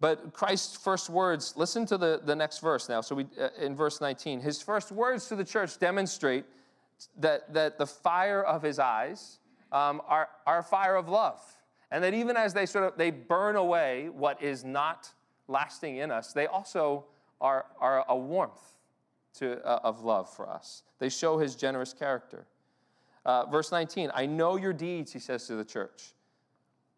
But 0.02 0.32
Christ's 0.32 0.76
first 0.76 1.08
words, 1.08 1.54
listen 1.56 1.86
to 1.86 1.96
the, 1.96 2.20
the 2.24 2.34
next 2.34 2.58
verse 2.58 2.88
now. 2.88 3.02
So 3.02 3.14
we, 3.14 3.26
uh, 3.40 3.50
in 3.60 3.76
verse 3.76 4.00
19, 4.00 4.40
his 4.40 4.60
first 4.60 4.90
words 4.90 5.28
to 5.28 5.36
the 5.36 5.44
church 5.44 5.78
demonstrate 5.78 6.44
that, 7.20 7.54
that 7.54 7.78
the 7.78 7.86
fire 7.86 8.42
of 8.42 8.62
his 8.64 8.80
eyes 8.80 9.38
um, 9.70 10.02
are, 10.08 10.28
are 10.44 10.58
a 10.58 10.62
fire 10.64 10.96
of 10.96 11.08
love. 11.08 11.40
And 11.92 12.02
that 12.02 12.14
even 12.14 12.36
as 12.36 12.52
they 12.52 12.66
sort 12.66 12.84
of, 12.84 12.98
they 12.98 13.12
burn 13.12 13.54
away 13.54 14.08
what 14.08 14.42
is 14.42 14.64
not 14.64 15.08
lasting 15.46 15.98
in 15.98 16.10
us, 16.10 16.32
they 16.32 16.48
also 16.48 17.04
are, 17.40 17.66
are 17.78 18.04
a 18.08 18.16
warmth 18.16 18.74
to, 19.34 19.64
uh, 19.64 19.78
of 19.84 20.02
love 20.02 20.28
for 20.28 20.50
us. 20.50 20.82
They 20.98 21.10
show 21.10 21.38
his 21.38 21.54
generous 21.54 21.92
character. 21.92 22.44
Uh, 23.24 23.46
verse 23.46 23.70
19, 23.70 24.10
I 24.12 24.26
know 24.26 24.56
your 24.56 24.72
deeds, 24.72 25.12
he 25.12 25.20
says 25.20 25.46
to 25.46 25.54
the 25.54 25.64
church, 25.64 26.14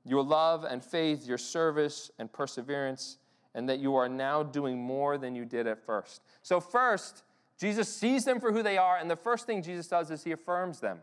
your 0.05 0.23
love 0.23 0.65
and 0.65 0.85
faith, 0.85 1.27
your 1.27 1.39
service 1.39 2.11
and 2.19 2.33
perseverance, 2.33 3.19
and 3.55 3.69
that 3.69 3.79
you 3.79 3.95
are 3.95 4.09
now 4.09 4.43
doing 4.43 4.79
more 4.79 5.17
than 5.17 5.35
you 5.35 5.45
did 5.45 5.67
at 5.67 5.85
first. 5.85 6.23
So, 6.43 6.61
first, 6.61 7.23
Jesus 7.59 7.89
sees 7.89 8.25
them 8.25 8.41
for 8.41 8.53
who 8.53 8.63
they 8.63 8.77
are, 8.77 8.97
and 8.99 9.11
the 9.11 9.17
first 9.17 9.47
thing 9.47 9.63
Jesus 9.63 9.89
does 9.89 10.11
is 10.11 10.25
he 10.25 10.33
affirms 10.33 10.81
them. 10.81 10.99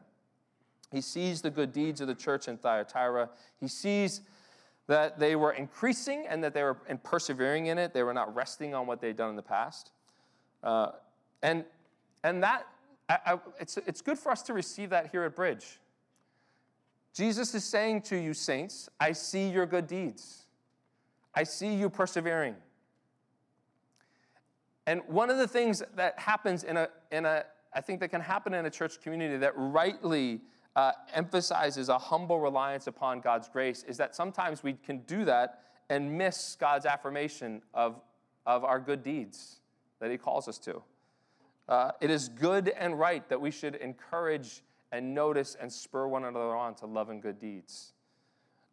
He 0.91 1.01
sees 1.01 1.41
the 1.41 1.49
good 1.49 1.71
deeds 1.71 2.01
of 2.01 2.07
the 2.07 2.15
church 2.15 2.47
in 2.47 2.57
Thyatira. 2.57 3.29
He 3.59 3.67
sees 3.67 4.21
that 4.87 5.19
they 5.19 5.37
were 5.37 5.53
increasing 5.53 6.25
and 6.27 6.43
that 6.43 6.53
they 6.53 6.63
were 6.63 6.77
and 6.87 7.01
persevering 7.01 7.67
in 7.67 7.77
it. 7.77 7.93
They 7.93 8.03
were 8.03 8.13
not 8.13 8.35
resting 8.35 8.75
on 8.75 8.87
what 8.87 8.99
they'd 8.99 9.15
done 9.15 9.29
in 9.29 9.37
the 9.37 9.41
past. 9.41 9.91
Uh, 10.61 10.91
and, 11.41 11.63
and 12.25 12.43
that 12.43 12.67
I, 13.11 13.33
I, 13.33 13.39
it's, 13.59 13.77
it's 13.85 14.01
good 14.01 14.17
for 14.17 14.31
us 14.31 14.41
to 14.43 14.53
receive 14.53 14.89
that 14.91 15.11
here 15.11 15.23
at 15.23 15.35
Bridge. 15.35 15.79
Jesus 17.13 17.53
is 17.53 17.63
saying 17.63 18.03
to 18.03 18.15
you, 18.15 18.33
saints, 18.33 18.89
I 18.99 19.11
see 19.11 19.49
your 19.49 19.65
good 19.65 19.87
deeds. 19.87 20.45
I 21.33 21.43
see 21.43 21.75
you 21.75 21.89
persevering. 21.89 22.55
And 24.87 25.01
one 25.07 25.29
of 25.29 25.37
the 25.37 25.47
things 25.47 25.83
that 25.95 26.17
happens 26.19 26.63
in 26.63 26.77
a, 26.77 26.89
in 27.11 27.25
a 27.25 27.43
I 27.73 27.81
think 27.81 27.99
that 28.01 28.09
can 28.09 28.21
happen 28.21 28.53
in 28.53 28.65
a 28.65 28.69
church 28.69 28.99
community 29.01 29.37
that 29.37 29.53
rightly 29.55 30.41
uh, 30.75 30.91
emphasizes 31.13 31.89
a 31.89 31.97
humble 31.97 32.39
reliance 32.39 32.87
upon 32.87 33.21
God's 33.21 33.49
grace 33.49 33.83
is 33.87 33.97
that 33.97 34.15
sometimes 34.15 34.63
we 34.63 34.73
can 34.73 34.99
do 34.99 35.25
that 35.25 35.63
and 35.89 36.17
miss 36.17 36.55
God's 36.59 36.85
affirmation 36.85 37.61
of, 37.73 38.01
of 38.45 38.63
our 38.63 38.79
good 38.79 39.03
deeds 39.03 39.59
that 39.99 40.11
He 40.11 40.17
calls 40.17 40.47
us 40.47 40.57
to. 40.59 40.81
Uh, 41.67 41.91
it 42.01 42.09
is 42.09 42.27
good 42.29 42.69
and 42.69 42.99
right 42.99 43.27
that 43.29 43.39
we 43.39 43.51
should 43.51 43.75
encourage 43.75 44.63
and 44.91 45.13
notice 45.13 45.55
and 45.59 45.71
spur 45.71 46.07
one 46.07 46.25
another 46.25 46.55
on 46.55 46.75
to 46.75 46.85
love 46.85 47.09
and 47.09 47.21
good 47.21 47.39
deeds. 47.39 47.93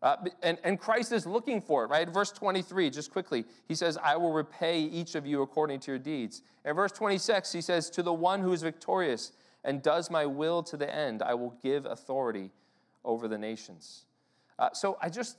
Uh, 0.01 0.17
and, 0.43 0.59
and 0.63 0.79
Christ 0.79 1.11
is 1.11 1.27
looking 1.27 1.61
for 1.61 1.85
it, 1.85 1.89
right? 1.89 2.09
Verse 2.09 2.31
23, 2.31 2.91
just 2.91 3.11
quickly, 3.11 3.45
he 3.67 3.75
says, 3.75 3.99
I 4.03 4.17
will 4.17 4.33
repay 4.33 4.81
each 4.81 5.17
of 5.17 5.27
you 5.27 5.43
according 5.43 5.81
to 5.81 5.91
your 5.91 5.99
deeds. 5.99 6.43
And 6.65 6.77
verse 6.77 6.93
26, 6.93 7.53
he 7.53 7.61
says, 7.61 7.91
To 7.91 8.03
the 8.03 8.13
one 8.13 8.41
who 8.41 8.53
is 8.53 8.63
victorious 8.63 9.33
and 9.65 9.83
does 9.83 10.09
my 10.09 10.25
will 10.25 10.63
to 10.65 10.77
the 10.77 10.93
end, 10.93 11.23
I 11.23 11.35
will 11.35 11.57
give 11.63 11.85
authority 11.85 12.51
over 13.05 13.27
the 13.27 13.39
nations. 13.39 14.05
Uh, 14.57 14.69
so 14.73 14.99
I 15.03 15.09
just, 15.09 15.37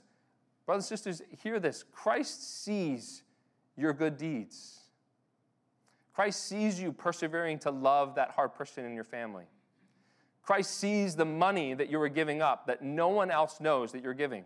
brothers 0.65 0.91
and 0.91 1.00
sisters, 1.00 1.21
hear 1.41 1.59
this 1.59 1.83
Christ 1.93 2.63
sees 2.63 3.24
your 3.77 3.93
good 3.93 4.17
deeds. 4.17 4.79
Christ 6.13 6.48
sees 6.48 6.81
you 6.81 6.91
persevering 6.91 7.59
to 7.59 7.71
love 7.71 8.15
that 8.15 8.31
hard 8.31 8.53
person 8.53 8.83
in 8.83 8.93
your 8.93 9.05
family. 9.05 9.45
Christ 10.49 10.79
sees 10.79 11.15
the 11.15 11.25
money 11.25 11.75
that 11.75 11.91
you 11.91 12.01
are 12.01 12.09
giving 12.09 12.41
up 12.41 12.65
that 12.65 12.81
no 12.81 13.09
one 13.09 13.29
else 13.29 13.61
knows 13.61 13.91
that 13.91 14.01
you're 14.01 14.15
giving. 14.15 14.43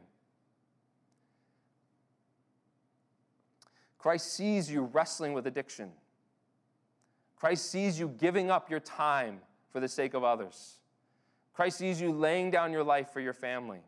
Christ 3.98 4.34
sees 4.34 4.70
you 4.70 4.84
wrestling 4.84 5.32
with 5.32 5.48
addiction. 5.48 5.94
Christ 7.38 7.72
sees 7.72 7.98
you 7.98 8.10
giving 8.10 8.52
up 8.52 8.70
your 8.70 8.82
time 8.82 9.40
for 9.72 9.80
the 9.80 9.88
sake 9.88 10.14
of 10.14 10.26
others. 10.26 10.74
Christ 11.54 11.78
sees 11.78 12.02
you 12.02 12.12
laying 12.12 12.52
down 12.52 12.74
your 12.74 12.84
life 12.84 13.12
for 13.14 13.22
your 13.22 13.32
family. 13.32 13.80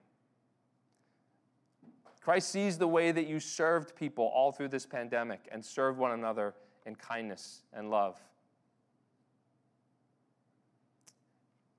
Christ 2.22 2.50
sees 2.50 2.77
the 2.77 2.88
way 2.88 3.12
that 3.12 3.27
you 3.27 3.41
served 3.41 3.93
people 3.93 4.31
all 4.34 4.53
through 4.53 4.69
this 4.69 4.86
pandemic 4.86 5.50
and 5.51 5.65
served 5.65 6.00
one 6.00 6.13
another 6.13 6.53
in 6.86 6.95
kindness 6.95 7.63
and 7.74 7.89
love. 7.89 8.15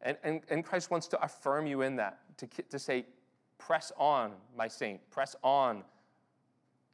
And, 0.06 0.16
and, 0.22 0.40
and 0.50 0.64
Christ 0.64 0.92
wants 0.92 1.08
to 1.08 1.20
affirm 1.20 1.66
you 1.66 1.82
in 1.82 1.96
that, 1.96 2.20
to, 2.38 2.46
to 2.46 2.78
say, 2.78 3.06
press 3.58 3.90
on, 3.98 4.34
my 4.56 4.68
saint, 4.68 5.00
press 5.10 5.34
on, 5.42 5.82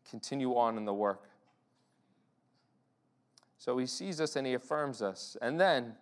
continue 0.09 0.57
on 0.57 0.79
in 0.79 0.87
the 0.87 0.95
work. 0.95 1.29
So 3.59 3.77
he 3.77 3.85
sees 3.85 4.19
us 4.19 4.35
and 4.37 4.47
he 4.47 4.55
affirms 4.55 5.03
us. 5.03 5.37
And 5.43 5.61
then, 5.61 5.93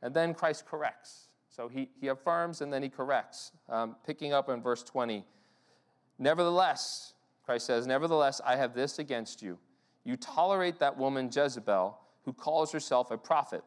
and 0.00 0.14
then 0.14 0.32
Christ 0.32 0.64
corrects. 0.64 1.28
So 1.50 1.68
he, 1.68 1.90
he 2.00 2.08
affirms 2.08 2.62
and 2.62 2.72
then 2.72 2.82
he 2.82 2.88
corrects. 2.88 3.52
Um, 3.68 3.94
picking 4.06 4.32
up 4.32 4.48
in 4.48 4.62
verse 4.62 4.82
20. 4.82 5.26
Nevertheless, 6.18 7.12
Christ 7.44 7.66
says, 7.66 7.86
Nevertheless, 7.86 8.40
I 8.44 8.56
have 8.56 8.72
this 8.72 8.98
against 8.98 9.42
you. 9.42 9.58
You 10.04 10.16
tolerate 10.16 10.78
that 10.78 10.96
woman 10.96 11.30
Jezebel, 11.30 11.98
who 12.24 12.32
calls 12.32 12.72
herself 12.72 13.10
a 13.10 13.18
prophet. 13.18 13.62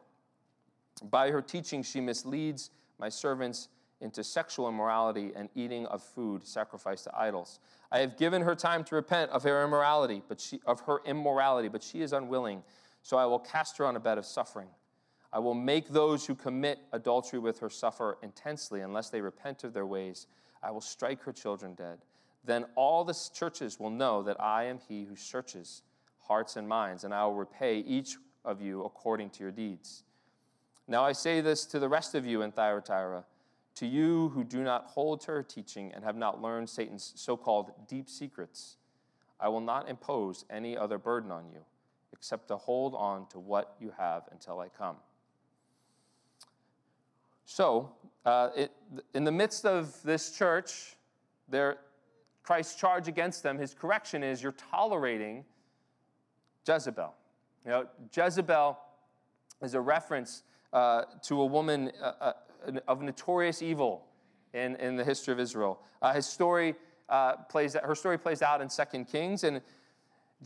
By 1.04 1.30
her 1.30 1.40
teaching, 1.40 1.84
she 1.84 2.00
misleads 2.00 2.70
my 3.00 3.08
servants 3.08 3.68
into 4.00 4.24
sexual 4.24 4.68
immorality 4.68 5.32
and 5.34 5.48
eating 5.54 5.86
of 5.86 6.02
food 6.02 6.46
sacrificed 6.46 7.04
to 7.04 7.18
idols. 7.18 7.58
I 7.92 7.98
have 7.98 8.16
given 8.16 8.42
her 8.42 8.54
time 8.54 8.84
to 8.84 8.94
repent 8.94 9.30
of 9.30 9.42
her 9.42 9.64
immorality, 9.64 10.22
but 10.26 10.40
she 10.40 10.60
of 10.66 10.80
her 10.82 11.00
immorality, 11.04 11.68
but 11.68 11.82
she 11.82 12.00
is 12.00 12.12
unwilling. 12.12 12.62
So 13.02 13.16
I 13.16 13.26
will 13.26 13.38
cast 13.38 13.76
her 13.78 13.86
on 13.86 13.96
a 13.96 14.00
bed 14.00 14.18
of 14.18 14.24
suffering. 14.24 14.68
I 15.32 15.38
will 15.38 15.54
make 15.54 15.88
those 15.88 16.26
who 16.26 16.34
commit 16.34 16.80
adultery 16.92 17.38
with 17.38 17.58
her 17.60 17.70
suffer 17.70 18.18
intensely 18.22 18.80
unless 18.80 19.10
they 19.10 19.20
repent 19.20 19.64
of 19.64 19.72
their 19.72 19.86
ways. 19.86 20.26
I 20.62 20.70
will 20.70 20.80
strike 20.80 21.22
her 21.22 21.32
children 21.32 21.74
dead. 21.74 21.98
Then 22.44 22.66
all 22.74 23.04
the 23.04 23.18
churches 23.34 23.78
will 23.78 23.90
know 23.90 24.22
that 24.22 24.40
I 24.40 24.64
am 24.64 24.78
he 24.88 25.04
who 25.04 25.14
searches 25.14 25.82
hearts 26.18 26.56
and 26.56 26.68
minds, 26.68 27.04
and 27.04 27.12
I 27.12 27.24
will 27.24 27.34
repay 27.34 27.78
each 27.78 28.16
of 28.44 28.62
you 28.62 28.84
according 28.84 29.30
to 29.30 29.42
your 29.42 29.52
deeds. 29.52 30.04
Now 30.90 31.04
I 31.04 31.12
say 31.12 31.40
this 31.40 31.66
to 31.66 31.78
the 31.78 31.88
rest 31.88 32.16
of 32.16 32.26
you 32.26 32.42
in 32.42 32.50
Thyatira 32.50 33.24
to 33.76 33.86
you 33.86 34.30
who 34.30 34.42
do 34.42 34.64
not 34.64 34.86
hold 34.86 35.20
to 35.20 35.28
her 35.28 35.42
teaching 35.44 35.92
and 35.94 36.02
have 36.02 36.16
not 36.16 36.42
learned 36.42 36.68
Satan's 36.68 37.12
so 37.14 37.36
called 37.36 37.70
deep 37.86 38.10
secrets, 38.10 38.76
I 39.38 39.48
will 39.50 39.60
not 39.60 39.88
impose 39.88 40.44
any 40.50 40.76
other 40.76 40.98
burden 40.98 41.30
on 41.30 41.48
you 41.48 41.60
except 42.12 42.48
to 42.48 42.56
hold 42.56 42.96
on 42.96 43.28
to 43.28 43.38
what 43.38 43.76
you 43.80 43.92
have 43.96 44.24
until 44.32 44.58
I 44.58 44.68
come. 44.68 44.96
So, 47.44 47.92
uh, 48.26 48.48
it, 48.56 48.72
in 49.14 49.22
the 49.22 49.32
midst 49.32 49.64
of 49.64 49.96
this 50.02 50.36
church, 50.36 50.96
there, 51.48 51.78
Christ's 52.42 52.74
charge 52.74 53.06
against 53.06 53.44
them, 53.44 53.58
his 53.58 53.74
correction 53.74 54.24
is 54.24 54.42
you're 54.42 54.52
tolerating 54.72 55.44
Jezebel. 56.66 57.14
You 57.64 57.70
know, 57.70 57.86
Jezebel 58.12 58.76
is 59.62 59.74
a 59.74 59.80
reference 59.80 60.42
uh, 60.72 61.02
to 61.22 61.40
a 61.40 61.46
woman, 61.46 61.92
uh, 62.02 62.12
uh 62.20 62.32
of 62.86 63.00
notorious 63.02 63.62
evil 63.62 64.04
in, 64.52 64.76
in 64.76 64.96
the 64.96 65.04
history 65.04 65.32
of 65.32 65.40
Israel. 65.40 65.80
Uh, 66.02 66.12
his 66.12 66.26
story 66.26 66.74
uh, 67.08 67.36
plays, 67.48 67.74
her 67.74 67.94
story 67.94 68.18
plays 68.18 68.42
out 68.42 68.60
in 68.60 68.68
2 68.68 69.04
Kings, 69.04 69.44
and 69.44 69.60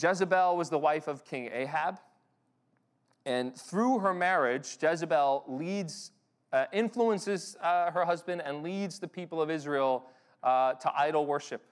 Jezebel 0.00 0.56
was 0.56 0.70
the 0.70 0.78
wife 0.78 1.08
of 1.08 1.24
King 1.24 1.50
Ahab. 1.52 1.98
And 3.26 3.56
through 3.56 3.98
her 4.00 4.14
marriage, 4.14 4.78
Jezebel 4.80 5.44
leads, 5.48 6.12
influences 6.72 7.56
her 7.62 8.04
husband 8.04 8.42
and 8.44 8.62
leads 8.62 8.98
the 8.98 9.08
people 9.08 9.40
of 9.40 9.50
Israel 9.50 10.06
to 10.42 10.92
idol 10.96 11.26
worship, 11.26 11.62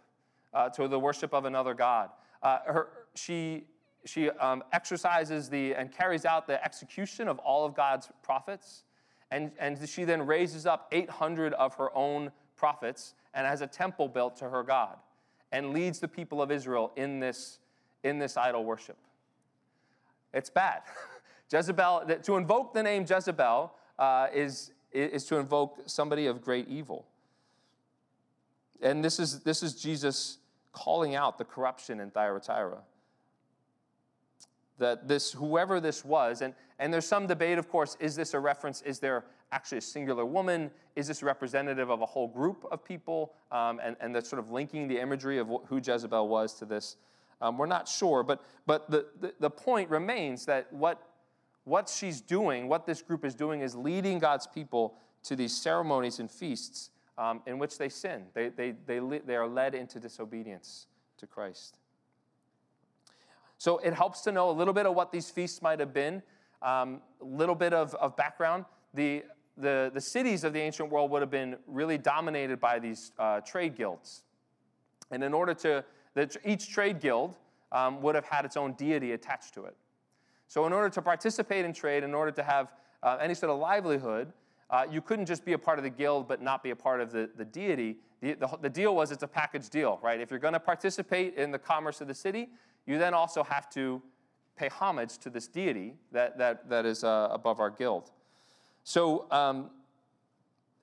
to 0.74 0.88
the 0.88 0.98
worship 0.98 1.34
of 1.34 1.44
another 1.44 1.74
God. 1.74 2.08
her, 2.42 2.88
she 3.14 3.64
she 4.04 4.30
um, 4.30 4.64
exercises 4.72 5.48
the 5.48 5.74
and 5.74 5.92
carries 5.92 6.24
out 6.24 6.46
the 6.46 6.62
execution 6.64 7.28
of 7.28 7.38
all 7.38 7.64
of 7.64 7.74
God's 7.74 8.08
prophets. 8.22 8.84
And, 9.30 9.52
and 9.58 9.88
she 9.88 10.04
then 10.04 10.26
raises 10.26 10.66
up 10.66 10.88
800 10.92 11.54
of 11.54 11.74
her 11.74 11.96
own 11.96 12.32
prophets 12.56 13.14
and 13.32 13.46
has 13.46 13.60
a 13.60 13.66
temple 13.66 14.08
built 14.08 14.36
to 14.36 14.48
her 14.48 14.62
God 14.62 14.96
and 15.52 15.70
leads 15.70 16.00
the 16.00 16.08
people 16.08 16.42
of 16.42 16.50
Israel 16.50 16.92
in 16.96 17.20
this, 17.20 17.58
in 18.02 18.18
this 18.18 18.36
idol 18.36 18.64
worship. 18.64 18.98
It's 20.34 20.50
bad. 20.50 20.82
Jezebel, 21.50 22.18
to 22.22 22.36
invoke 22.36 22.72
the 22.72 22.82
name 22.82 23.04
Jezebel 23.08 23.72
uh, 23.98 24.26
is, 24.34 24.72
is 24.92 25.24
to 25.26 25.36
invoke 25.36 25.80
somebody 25.86 26.26
of 26.26 26.42
great 26.42 26.68
evil. 26.68 27.06
And 28.80 29.04
this 29.04 29.20
is, 29.20 29.40
this 29.40 29.62
is 29.62 29.80
Jesus 29.80 30.38
calling 30.72 31.14
out 31.14 31.38
the 31.38 31.44
corruption 31.44 32.00
in 32.00 32.10
Thyatira 32.10 32.78
that 34.82 35.08
this 35.08 35.32
whoever 35.32 35.80
this 35.80 36.04
was 36.04 36.42
and, 36.42 36.54
and 36.78 36.92
there's 36.92 37.06
some 37.06 37.26
debate 37.26 37.56
of 37.58 37.68
course 37.68 37.96
is 38.00 38.14
this 38.14 38.34
a 38.34 38.38
reference 38.38 38.82
is 38.82 38.98
there 38.98 39.24
actually 39.52 39.78
a 39.78 39.82
singular 39.82 40.24
woman? 40.24 40.70
Is 40.96 41.06
this 41.06 41.22
representative 41.22 41.90
of 41.90 42.00
a 42.00 42.06
whole 42.06 42.26
group 42.26 42.66
of 42.72 42.84
people? 42.84 43.34
Um, 43.52 43.80
and, 43.82 43.96
and 44.00 44.14
that's 44.14 44.28
sort 44.28 44.40
of 44.40 44.50
linking 44.50 44.88
the 44.88 44.98
imagery 44.98 45.38
of 45.38 45.48
who 45.66 45.76
jezebel 45.76 46.26
was 46.26 46.54
to 46.54 46.64
this. 46.64 46.96
Um, 47.40 47.58
we're 47.58 47.66
not 47.66 47.88
sure 47.88 48.22
but, 48.22 48.42
but 48.66 48.90
the, 48.90 49.06
the, 49.20 49.34
the 49.40 49.50
point 49.50 49.90
remains 49.90 50.46
that 50.46 50.72
what, 50.72 51.02
what 51.64 51.88
she's 51.88 52.20
doing 52.20 52.68
what 52.68 52.86
this 52.86 53.02
group 53.02 53.24
is 53.24 53.34
doing 53.34 53.62
is 53.62 53.74
leading 53.74 54.20
god's 54.20 54.46
people 54.46 54.94
to 55.24 55.34
these 55.34 55.54
ceremonies 55.54 56.20
and 56.20 56.30
feasts 56.30 56.90
um, 57.18 57.42
in 57.46 57.58
which 57.58 57.78
they 57.78 57.88
sin. 57.88 58.24
They, 58.32 58.48
they, 58.48 58.74
they, 58.86 58.98
they 58.98 59.36
are 59.36 59.48
led 59.48 59.74
into 59.74 59.98
disobedience 59.98 60.86
to 61.18 61.26
christ 61.26 61.78
so 63.62 63.78
it 63.78 63.94
helps 63.94 64.22
to 64.22 64.32
know 64.32 64.50
a 64.50 64.56
little 64.60 64.74
bit 64.74 64.86
of 64.86 64.96
what 64.96 65.12
these 65.12 65.30
feasts 65.30 65.62
might 65.62 65.78
have 65.78 65.94
been, 65.94 66.20
a 66.62 66.68
um, 66.68 67.00
little 67.20 67.54
bit 67.54 67.72
of, 67.72 67.94
of 67.94 68.16
background. 68.16 68.64
The, 68.92 69.22
the, 69.56 69.92
the 69.94 70.00
cities 70.00 70.42
of 70.42 70.52
the 70.52 70.58
ancient 70.58 70.90
world 70.90 71.12
would 71.12 71.22
have 71.22 71.30
been 71.30 71.54
really 71.68 71.96
dominated 71.96 72.58
by 72.58 72.80
these 72.80 73.12
uh, 73.20 73.38
trade 73.42 73.76
guilds. 73.76 74.24
And 75.12 75.22
in 75.22 75.32
order 75.32 75.54
to, 75.54 75.84
the, 76.14 76.36
each 76.44 76.70
trade 76.70 76.98
guild 76.98 77.36
um, 77.70 78.02
would 78.02 78.16
have 78.16 78.24
had 78.24 78.44
its 78.44 78.56
own 78.56 78.72
deity 78.72 79.12
attached 79.12 79.54
to 79.54 79.66
it. 79.66 79.76
So, 80.48 80.66
in 80.66 80.72
order 80.72 80.90
to 80.90 81.00
participate 81.00 81.64
in 81.64 81.72
trade, 81.72 82.02
in 82.02 82.14
order 82.14 82.32
to 82.32 82.42
have 82.42 82.72
uh, 83.04 83.18
any 83.20 83.34
sort 83.34 83.52
of 83.52 83.60
livelihood, 83.60 84.32
uh, 84.70 84.86
you 84.90 85.00
couldn't 85.00 85.26
just 85.26 85.44
be 85.44 85.52
a 85.52 85.58
part 85.58 85.78
of 85.78 85.84
the 85.84 85.90
guild 85.90 86.26
but 86.26 86.42
not 86.42 86.64
be 86.64 86.70
a 86.70 86.76
part 86.76 87.00
of 87.00 87.12
the, 87.12 87.30
the 87.36 87.44
deity. 87.44 87.98
The, 88.22 88.34
the, 88.34 88.58
the 88.62 88.70
deal 88.70 88.96
was 88.96 89.12
it's 89.12 89.22
a 89.22 89.28
package 89.28 89.68
deal, 89.68 90.00
right? 90.02 90.18
If 90.18 90.30
you're 90.30 90.40
going 90.40 90.54
to 90.54 90.60
participate 90.60 91.36
in 91.36 91.52
the 91.52 91.60
commerce 91.60 92.00
of 92.00 92.08
the 92.08 92.14
city, 92.14 92.48
you 92.86 92.98
then 92.98 93.14
also 93.14 93.42
have 93.42 93.70
to 93.70 94.02
pay 94.56 94.68
homage 94.68 95.18
to 95.18 95.30
this 95.30 95.46
deity 95.46 95.94
that, 96.12 96.38
that, 96.38 96.68
that 96.68 96.84
is 96.84 97.04
uh, 97.04 97.28
above 97.30 97.60
our 97.60 97.70
guild. 97.70 98.10
So, 98.84 99.26
um, 99.30 99.70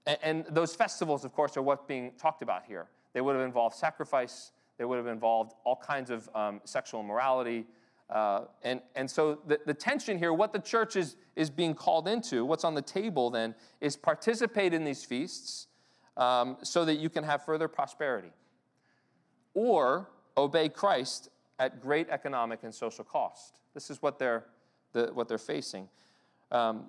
and, 0.06 0.18
and, 0.24 0.46
those 0.50 0.76
festivals, 0.76 1.26
of 1.26 1.34
course, 1.34 1.58
are 1.58 1.62
what's 1.62 1.86
being 1.86 2.12
talked 2.18 2.42
about 2.42 2.64
here. 2.66 2.88
They 3.14 3.22
would 3.22 3.36
have 3.36 3.46
involved 3.46 3.76
sacrifice, 3.76 4.52
they 4.78 4.86
would 4.86 4.98
have 4.98 5.08
involved 5.08 5.54
all 5.66 5.76
kinds 5.76 6.10
of 6.10 6.30
um, 6.34 6.62
sexual 6.64 7.02
immorality. 7.02 7.66
Uh, 8.10 8.46
and, 8.64 8.82
and 8.96 9.10
so 9.10 9.40
the, 9.46 9.60
the 9.66 9.74
tension 9.74 10.18
here, 10.18 10.34
what 10.34 10.52
the 10.52 10.60
church 10.60 10.96
is, 10.96 11.16
is 11.36 11.50
being 11.50 11.76
called 11.76 12.08
into, 12.08 12.44
what's 12.44 12.64
on 12.64 12.74
the 12.74 12.82
table 12.82 13.30
then, 13.30 13.54
is 13.82 13.96
participate 13.96 14.74
in 14.74 14.84
these 14.84 15.04
feasts 15.04 15.68
um, 16.18 16.58
so 16.64 16.86
that 16.86 16.96
you 16.96 17.10
can 17.10 17.24
have 17.24 17.46
further 17.46 17.68
prosperity. 17.68 18.32
Or 19.54 20.10
obey 20.38 20.70
Christ 20.70 21.30
at 21.60 21.82
great 21.82 22.10
economic 22.10 22.64
and 22.64 22.74
social 22.74 23.04
cost. 23.04 23.60
This 23.74 23.90
is 23.90 24.02
what 24.02 24.18
they're, 24.18 24.46
the, 24.94 25.12
what 25.14 25.28
they're 25.28 25.38
facing. 25.38 25.88
Um, 26.52 26.86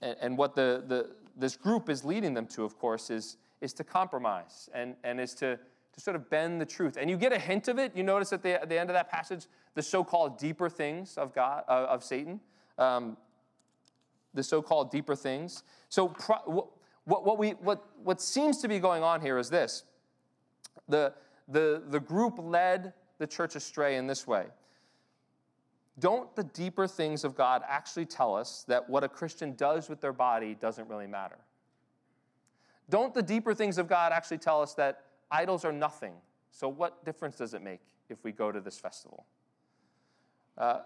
and, 0.00 0.16
and, 0.20 0.38
what 0.38 0.54
the, 0.54 0.84
the, 0.86 1.10
this 1.36 1.56
group 1.56 1.90
is 1.90 2.04
leading 2.04 2.32
them 2.32 2.46
to, 2.48 2.64
of 2.64 2.78
course, 2.78 3.10
is, 3.10 3.36
is 3.60 3.72
to 3.74 3.84
compromise 3.84 4.70
and, 4.72 4.94
and 5.04 5.20
is 5.20 5.34
to, 5.34 5.58
to 5.92 6.00
sort 6.00 6.16
of 6.16 6.30
bend 6.30 6.60
the 6.60 6.66
truth. 6.66 6.96
And 6.98 7.10
you 7.10 7.16
get 7.16 7.32
a 7.32 7.38
hint 7.38 7.68
of 7.68 7.78
it. 7.78 7.94
You 7.94 8.02
notice 8.02 8.32
at 8.32 8.42
the, 8.42 8.60
at 8.62 8.68
the 8.68 8.78
end 8.78 8.88
of 8.88 8.94
that 8.94 9.10
passage, 9.10 9.46
the 9.74 9.82
so 9.82 10.04
called 10.04 10.38
deeper 10.38 10.70
things 10.70 11.18
of, 11.18 11.34
God, 11.34 11.64
uh, 11.68 11.86
of 11.88 12.02
Satan. 12.02 12.40
Um, 12.78 13.16
the 14.32 14.42
so 14.42 14.62
called 14.62 14.90
deeper 14.90 15.16
things. 15.16 15.64
So, 15.88 16.08
pro- 16.08 16.70
what, 17.04 17.24
what, 17.24 17.38
we, 17.38 17.50
what, 17.50 17.84
what 18.02 18.20
seems 18.20 18.60
to 18.62 18.68
be 18.68 18.78
going 18.78 19.02
on 19.02 19.20
here 19.20 19.38
is 19.38 19.48
this 19.48 19.84
the, 20.88 21.12
the, 21.48 21.82
the 21.88 22.00
group 22.00 22.34
led 22.38 22.92
the 23.18 23.26
church 23.26 23.56
astray 23.56 23.96
in 23.96 24.06
this 24.06 24.26
way. 24.26 24.46
Don't 25.98 26.34
the 26.36 26.44
deeper 26.44 26.86
things 26.86 27.24
of 27.24 27.34
God 27.34 27.62
actually 27.66 28.04
tell 28.04 28.36
us 28.36 28.64
that 28.68 28.88
what 28.88 29.02
a 29.02 29.08
Christian 29.08 29.54
does 29.54 29.88
with 29.88 30.00
their 30.00 30.12
body 30.12 30.54
doesn't 30.54 30.88
really 30.88 31.06
matter? 31.06 31.38
Don't 32.90 33.14
the 33.14 33.22
deeper 33.22 33.54
things 33.54 33.78
of 33.78 33.88
God 33.88 34.12
actually 34.12 34.38
tell 34.38 34.60
us 34.60 34.74
that 34.74 35.04
idols 35.30 35.64
are 35.64 35.72
nothing? 35.72 36.14
So, 36.50 36.68
what 36.68 37.04
difference 37.04 37.36
does 37.36 37.54
it 37.54 37.62
make 37.62 37.80
if 38.08 38.22
we 38.22 38.32
go 38.32 38.52
to 38.52 38.60
this 38.60 38.78
festival? 38.78 39.26
Uh, 40.56 40.80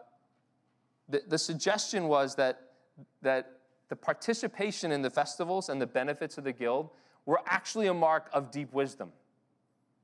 the, 1.09 1.23
the 1.29 1.39
suggestion 1.39 2.09
was 2.09 2.37
that, 2.37 2.71
that 3.23 3.59
the 3.89 3.97
participation 3.97 4.93
in 4.93 5.03
the 5.03 5.11
festivals 5.11 5.69
and 5.69 5.81
the 5.81 5.87
benefits 5.87 6.39
of 6.39 6.45
the 6.45 6.53
guild 6.53 6.91
were 7.27 7.41
actually 7.47 7.89
a 7.89 7.95
mark 7.95 8.31
of 8.33 8.51
deep 8.51 8.73
wisdom. 8.73 9.13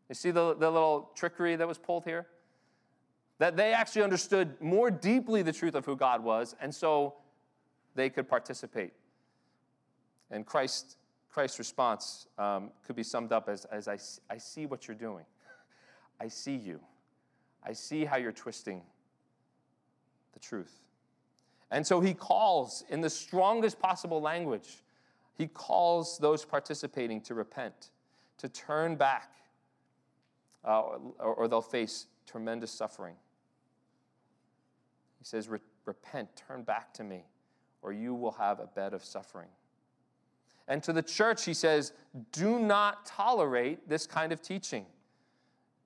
You 0.08 0.14
see 0.14 0.30
the, 0.30 0.54
the 0.54 0.70
little 0.70 1.10
trickery 1.14 1.56
that 1.56 1.66
was 1.66 1.78
pulled 1.78 2.04
here? 2.04 2.26
That 3.38 3.56
they 3.56 3.72
actually 3.72 4.02
understood 4.02 4.60
more 4.60 4.90
deeply 4.90 5.42
the 5.42 5.52
truth 5.52 5.74
of 5.74 5.84
who 5.84 5.96
God 5.96 6.22
was, 6.22 6.54
and 6.60 6.74
so 6.74 7.14
they 7.94 8.08
could 8.08 8.28
participate. 8.28 8.92
And 10.30 10.46
Christ, 10.46 10.96
Christ's 11.30 11.58
response 11.58 12.28
um, 12.38 12.70
could 12.86 12.96
be 12.96 13.02
summed 13.02 13.32
up 13.32 13.48
as, 13.48 13.64
as 13.66 13.88
I, 13.88 13.98
I 14.32 14.38
see 14.38 14.66
what 14.66 14.88
you're 14.88 14.96
doing. 14.96 15.24
I 16.20 16.28
see 16.28 16.56
you. 16.56 16.80
I 17.62 17.72
see 17.72 18.04
how 18.04 18.16
you're 18.16 18.32
twisting 18.32 18.82
the 20.32 20.40
truth. 20.40 20.80
And 21.70 21.84
so 21.86 22.00
he 22.00 22.14
calls 22.14 22.84
in 22.88 23.00
the 23.00 23.10
strongest 23.10 23.80
possible 23.80 24.20
language, 24.20 24.84
he 25.34 25.48
calls 25.48 26.16
those 26.18 26.44
participating 26.44 27.20
to 27.22 27.34
repent, 27.34 27.90
to 28.38 28.48
turn 28.48 28.96
back 28.96 29.32
uh, 30.66 30.82
or, 31.18 31.34
or 31.34 31.48
they'll 31.48 31.62
face 31.62 32.06
tremendous 32.26 32.70
suffering. 32.70 33.14
He 35.18 35.24
says, 35.24 35.48
Repent, 35.84 36.28
turn 36.36 36.62
back 36.62 36.92
to 36.94 37.04
me, 37.04 37.24
or 37.82 37.92
you 37.92 38.14
will 38.14 38.32
have 38.32 38.58
a 38.60 38.66
bed 38.66 38.92
of 38.92 39.04
suffering. 39.04 39.48
And 40.68 40.82
to 40.82 40.92
the 40.92 41.02
church, 41.02 41.44
he 41.44 41.54
says, 41.54 41.92
Do 42.32 42.58
not 42.58 43.06
tolerate 43.06 43.88
this 43.88 44.06
kind 44.06 44.32
of 44.32 44.42
teaching. 44.42 44.86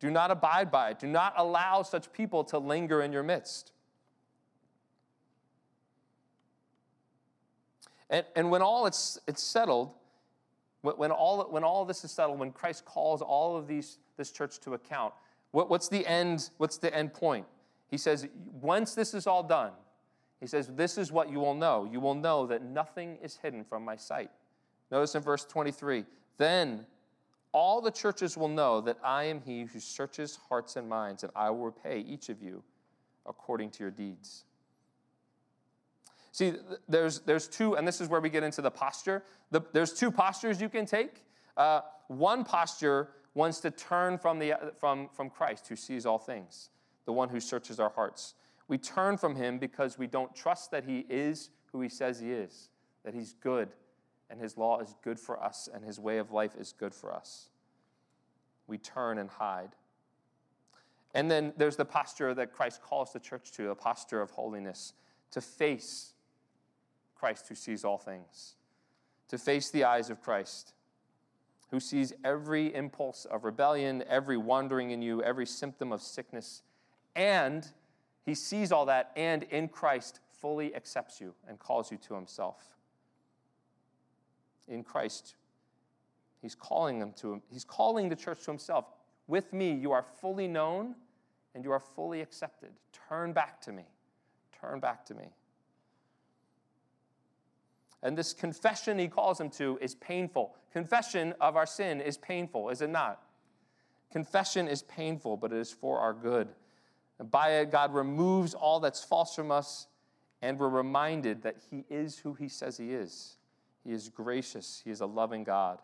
Do 0.01 0.11
not 0.11 0.31
abide 0.31 0.71
by 0.71 0.91
it. 0.91 0.99
Do 0.99 1.07
not 1.07 1.35
allow 1.37 1.83
such 1.83 2.11
people 2.13 2.43
to 2.45 2.59
linger 2.59 3.03
in 3.03 3.13
your 3.13 3.23
midst. 3.23 3.73
And, 8.09 8.25
and 8.35 8.51
when 8.51 8.63
all 8.63 8.87
it's, 8.87 9.19
it's 9.29 9.43
settled, 9.43 9.93
when 10.81 11.11
all, 11.11 11.45
when 11.51 11.63
all 11.63 11.85
this 11.85 12.05
is 12.05 12.11
settled, 12.11 12.39
when 12.39 12.51
Christ 12.53 12.87
calls 12.87 13.21
all 13.21 13.57
of 13.57 13.67
these, 13.67 13.99
this 14.21 14.31
church 14.31 14.61
to 14.61 14.75
account, 14.75 15.15
what, 15.53 15.71
what's, 15.71 15.89
the 15.89 16.07
end, 16.07 16.51
what's 16.59 16.77
the 16.77 16.95
end 16.95 17.15
point? 17.15 17.47
He 17.89 17.97
says, 17.97 18.29
once 18.61 18.95
this 18.95 19.15
is 19.15 19.27
all 19.27 19.43
done, 19.43 19.73
he 20.39 20.47
says, 20.47 20.69
this 20.69 20.99
is 20.99 21.11
what 21.11 21.31
you 21.31 21.41
will 21.41 21.55
know. 21.55 21.89
You 21.91 22.01
will 22.01 22.15
know 22.15 22.47
that 22.47 22.63
nothing 22.63 23.17
is 23.23 23.39
hidden 23.39 23.65
from 23.65 23.83
my 23.83 23.97
sight. 23.97 24.31
Notice 24.91 25.15
in 25.15 25.23
verse 25.23 25.45
23 25.45 26.05
then 26.37 26.87
all 27.53 27.81
the 27.81 27.91
churches 27.91 28.37
will 28.37 28.49
know 28.49 28.81
that 28.81 28.97
I 29.05 29.25
am 29.25 29.41
he 29.41 29.65
who 29.65 29.81
searches 29.81 30.39
hearts 30.49 30.77
and 30.77 30.89
minds, 30.89 31.23
and 31.23 31.33
I 31.35 31.51
will 31.51 31.67
repay 31.67 32.01
each 32.01 32.29
of 32.29 32.43
you 32.43 32.63
according 33.27 33.71
to 33.73 33.85
your 33.85 33.91
deeds. 33.91 34.45
See, 36.33 36.55
there's, 36.89 37.21
there's 37.21 37.49
two, 37.49 37.77
and 37.77 37.87
this 37.87 38.01
is 38.01 38.09
where 38.09 38.21
we 38.21 38.31
get 38.31 38.43
into 38.43 38.63
the 38.63 38.71
posture. 38.71 39.25
The, 39.51 39.61
there's 39.73 39.93
two 39.93 40.11
postures 40.11 40.61
you 40.61 40.69
can 40.69 40.87
take. 40.87 41.25
Uh, 41.57 41.81
one 42.07 42.45
posture 42.45 43.11
wants 43.35 43.61
to 43.61 43.71
turn 43.71 44.19
from, 44.19 44.39
the, 44.39 44.55
from, 44.79 45.09
from 45.13 45.31
Christ, 45.31 45.69
who 45.69 45.77
sees 45.77 46.07
all 46.07 46.19
things, 46.19 46.71
the 47.05 47.13
one 47.13 47.29
who 47.29 47.41
searches 47.41 47.79
our 47.79 47.91
hearts. 47.91 48.35
We 48.69 48.79
turn 48.79 49.17
from 49.17 49.37
him 49.37 49.59
because 49.59 49.99
we 49.99 50.07
don't 50.07 50.35
trust 50.35 50.71
that 50.71 50.85
he 50.85 51.07
is 51.09 51.51
who 51.73 51.81
he 51.81 51.89
says 51.89 52.21
he 52.21 52.33
is, 52.33 52.71
that 53.05 53.15
he's 53.15 53.33
good, 53.33 53.69
and 54.29 54.41
his 54.41 54.57
law 54.57 54.81
is 54.81 54.95
good 55.03 55.19
for 55.19 55.43
us, 55.43 55.69
and 55.73 55.85
his 55.85 55.99
way 55.99 56.19
of 56.19 56.31
life 56.33 56.57
is 56.59 56.73
good 56.73 56.95
for 56.95 57.13
us. 57.13 57.49
We 58.67 58.79
turn 58.79 59.19
and 59.19 59.29
hide. 59.29 59.71
And 61.15 61.31
then 61.31 61.53
there's 61.57 61.77
the 61.77 61.85
posture 61.85 62.35
that 62.35 62.53
Christ 62.53 62.83
calls 62.83 63.13
the 63.13 63.19
church 63.19 63.51
to, 63.53 63.71
a 63.71 63.75
posture 63.75 64.23
of 64.23 64.31
holiness, 64.31 64.93
to 65.33 65.41
face 65.41 66.13
Christ 67.17 67.49
who 67.49 67.55
sees 67.55 67.85
all 67.85 67.99
things, 67.99 68.55
to 69.29 69.39
face 69.39 69.71
the 69.71 69.85
eyes 69.85 70.11
of 70.11 70.23
Christ, 70.23 70.75
who 71.71 71.81
sees 71.81 72.13
every 72.25 72.75
impulse 72.75 73.25
of 73.25 73.45
rebellion, 73.45 74.03
every 74.09 74.37
wandering 74.37 74.91
in 74.91 75.03
you, 75.03 75.23
every 75.23 75.47
symptom 75.47 75.93
of 75.93 76.03
sickness, 76.03 76.63
and 77.15 77.69
he 78.25 78.35
sees 78.35 78.73
all 78.73 78.87
that 78.87 79.13
and 79.17 79.45
in 79.45 79.69
Christ 79.69 80.21
fully 80.41 80.75
accepts 80.75 81.21
you 81.21 81.35
and 81.49 81.59
calls 81.59 81.91
you 81.91 81.99
to 81.99 82.15
himself 82.15 82.77
in 84.69 84.83
Christ. 84.83 85.35
He's 86.41 86.55
calling 86.55 86.99
them 86.99 87.13
to 87.19 87.33
him. 87.35 87.43
He's 87.51 87.65
calling 87.65 88.09
the 88.09 88.17
church 88.17 88.45
to 88.45 88.51
himself. 88.51 88.87
With 89.27 89.53
me, 89.53 89.73
you 89.73 89.93
are 89.93 90.03
fully 90.03 90.49
known 90.49 90.95
and 91.55 91.65
you 91.65 91.73
are 91.73 91.81
fully 91.81 92.21
accepted. 92.21 92.71
Turn 93.09 93.33
back 93.33 93.61
to 93.63 93.73
me. 93.73 93.85
Turn 94.61 94.81
back 94.81 95.05
to 95.07 95.15
me. 95.15 95.25
And 98.03 98.17
this 98.17 98.33
confession 98.33 98.99
he 98.99 99.09
calls 99.09 99.41
him 99.41 99.51
to 99.51 99.79
is 99.81 99.95
painful. 99.95 100.57
Confession 100.73 101.35
of 101.41 101.57
our 101.57 101.67
sin 101.67 102.01
is 102.01 102.17
painful, 102.17 102.71
is 102.71 102.81
it 102.81 102.91
not? 102.91 103.23
Confession 104.11 104.69
is 104.69 104.83
painful, 104.83 105.37
but 105.37 105.53
it 105.53 105.59
is 105.59 105.71
for 105.71 105.99
our 105.99 106.13
good. 106.13 106.49
And 107.19 107.31
by 107.31 107.59
it, 107.59 107.71
God 107.71 107.95
removes 107.95 108.55
all 108.55 108.81
that's 108.81 109.05
false 109.05 109.35
from 109.35 109.51
us, 109.51 109.87
and 110.41 110.59
we're 110.59 110.69
reminded 110.69 111.43
that 111.43 111.57
he 111.71 111.85
is 111.91 112.19
who 112.19 112.35
he 112.35 112.49
says 112.49 112.79
he 112.79 112.93
is. 112.93 113.37
He 113.85 113.93
is 113.93 114.09
gracious, 114.09 114.83
He 114.85 114.91
is 114.91 115.01
a 115.01 115.07
loving 115.07 115.45
God. 115.45 115.79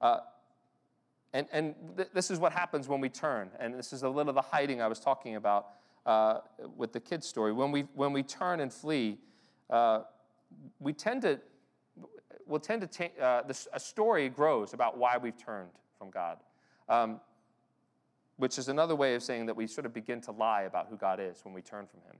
Uh, 0.00 0.18
and 1.32 1.46
and 1.52 1.74
th- 1.96 2.08
this 2.14 2.30
is 2.30 2.38
what 2.38 2.52
happens 2.52 2.88
when 2.88 3.00
we 3.00 3.08
turn. 3.08 3.50
And 3.58 3.74
this 3.74 3.92
is 3.92 4.02
a 4.02 4.08
little 4.08 4.30
of 4.30 4.34
the 4.34 4.42
hiding 4.42 4.80
I 4.80 4.86
was 4.86 5.00
talking 5.00 5.36
about 5.36 5.68
uh, 6.06 6.38
with 6.76 6.92
the 6.92 7.00
kid's 7.00 7.26
story. 7.26 7.52
When 7.52 7.70
we, 7.70 7.82
when 7.94 8.12
we 8.12 8.22
turn 8.22 8.60
and 8.60 8.72
flee, 8.72 9.18
uh, 9.68 10.02
we 10.78 10.92
tend 10.92 11.22
to, 11.22 11.38
we'll 12.46 12.60
tend 12.60 12.80
to 12.80 12.86
take, 12.86 13.20
uh, 13.20 13.42
this, 13.42 13.68
a 13.72 13.80
story 13.80 14.28
grows 14.28 14.72
about 14.72 14.96
why 14.96 15.18
we've 15.18 15.36
turned 15.36 15.70
from 15.98 16.10
God. 16.10 16.38
Um, 16.88 17.20
which 18.38 18.58
is 18.58 18.68
another 18.68 18.94
way 18.94 19.14
of 19.14 19.22
saying 19.22 19.46
that 19.46 19.56
we 19.56 19.66
sort 19.66 19.86
of 19.86 19.94
begin 19.94 20.20
to 20.20 20.30
lie 20.30 20.62
about 20.62 20.88
who 20.88 20.96
God 20.96 21.20
is 21.20 21.40
when 21.42 21.54
we 21.54 21.62
turn 21.62 21.86
from 21.86 22.00
Him. 22.00 22.18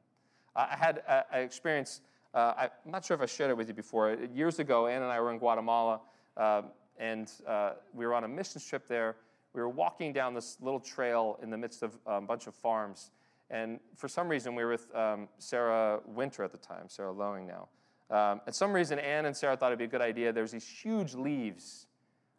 I 0.55 0.75
had 0.75 1.03
an 1.09 1.43
experience 1.43 2.01
uh, 2.37 2.69
I'm 2.85 2.91
not 2.93 3.03
sure 3.03 3.15
if 3.15 3.23
I 3.23 3.27
shared 3.27 3.51
it 3.51 3.57
with 3.57 3.67
you 3.67 3.73
before. 3.73 4.15
Years 4.35 4.59
ago, 4.59 4.89
Ann 4.89 5.01
and 5.01 5.11
I 5.11 5.19
were 5.21 5.33
in 5.33 5.39
Guatemala, 5.39 6.03
uh, 6.37 6.63
and 6.99 7.33
we 7.95 8.05
were 8.05 8.13
on 8.13 8.25
a 8.25 8.29
missions 8.29 8.67
trip 8.67 8.87
there. 8.87 9.17
We 9.55 9.63
were 9.63 9.71
walking 9.71 10.13
down 10.13 10.35
this 10.35 10.59
little 10.61 10.81
trail 10.81 11.39
in 11.43 11.49
the 11.49 11.57
midst 11.57 11.83
of 11.83 11.97
a 12.05 12.21
bunch 12.21 12.47
of 12.47 12.55
farms. 12.55 13.11
And 13.51 13.79
for 13.95 14.09
some 14.09 14.29
reason, 14.29 14.55
we 14.55 14.65
were 14.65 14.73
with 14.73 14.95
um, 14.95 15.29
Sarah 15.39 16.01
Winter 16.05 16.43
at 16.43 16.53
the 16.53 16.59
time, 16.59 16.89
Sarah 16.89 17.13
Lowing 17.13 17.47
now. 17.47 17.69
Um, 18.11 18.41
and 18.47 18.55
some 18.55 18.73
reason, 18.73 18.99
Ann 18.99 19.27
and 19.27 19.37
Sarah 19.37 19.57
thought 19.57 19.69
it'd 19.69 19.79
be 19.79 19.85
a 19.85 19.89
good 19.89 20.01
idea. 20.03 20.33
There's 20.33 20.53
these 20.53 20.67
huge 20.67 21.15
leaves 21.15 21.87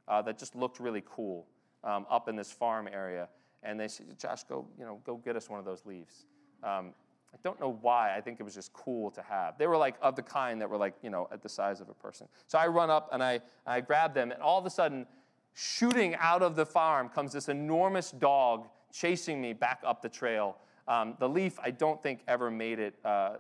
uh, 0.07 0.21
that 0.23 0.37
just 0.37 0.55
looked 0.55 0.79
really 0.79 1.03
cool 1.05 1.47
um, 1.83 2.05
up 2.09 2.29
in 2.29 2.35
this 2.35 2.51
farm 2.51 2.87
area. 2.91 3.27
And 3.63 3.79
they 3.79 3.87
said, 3.87 4.17
Josh, 4.19 4.43
go, 4.43 4.67
you 4.77 4.85
know, 4.85 5.01
go 5.05 5.17
get 5.17 5.35
us 5.35 5.49
one 5.49 5.59
of 5.59 5.65
those 5.65 5.85
leaves. 5.85 6.25
Um, 6.63 6.93
I 7.33 7.37
don't 7.43 7.59
know 7.59 7.77
why. 7.81 8.15
I 8.15 8.21
think 8.21 8.39
it 8.39 8.43
was 8.43 8.53
just 8.53 8.71
cool 8.73 9.11
to 9.11 9.21
have. 9.21 9.57
They 9.57 9.67
were 9.67 9.77
like 9.77 9.95
of 10.01 10.15
the 10.15 10.21
kind 10.21 10.61
that 10.61 10.69
were 10.69 10.77
like, 10.77 10.95
you 11.01 11.09
know, 11.09 11.27
at 11.31 11.41
the 11.41 11.49
size 11.49 11.81
of 11.81 11.89
a 11.89 11.93
person. 11.93 12.27
So 12.47 12.57
I 12.57 12.67
run 12.67 12.89
up 12.89 13.09
and 13.11 13.21
I, 13.21 13.41
I 13.65 13.81
grab 13.81 14.13
them, 14.13 14.31
and 14.31 14.41
all 14.41 14.57
of 14.57 14.65
a 14.65 14.69
sudden, 14.69 15.05
shooting 15.53 16.15
out 16.15 16.41
of 16.41 16.55
the 16.55 16.65
farm 16.65 17.09
comes 17.09 17.33
this 17.33 17.49
enormous 17.49 18.11
dog 18.11 18.67
chasing 18.91 19.41
me 19.41 19.53
back 19.53 19.81
up 19.85 20.01
the 20.01 20.09
trail. 20.09 20.57
Um, 20.87 21.15
the 21.19 21.27
leaf, 21.27 21.59
I 21.61 21.71
don't 21.71 22.01
think, 22.01 22.21
ever 22.27 22.49
made 22.49 22.79
it 22.79 22.95
uh, 23.03 23.07
uh, 23.07 23.35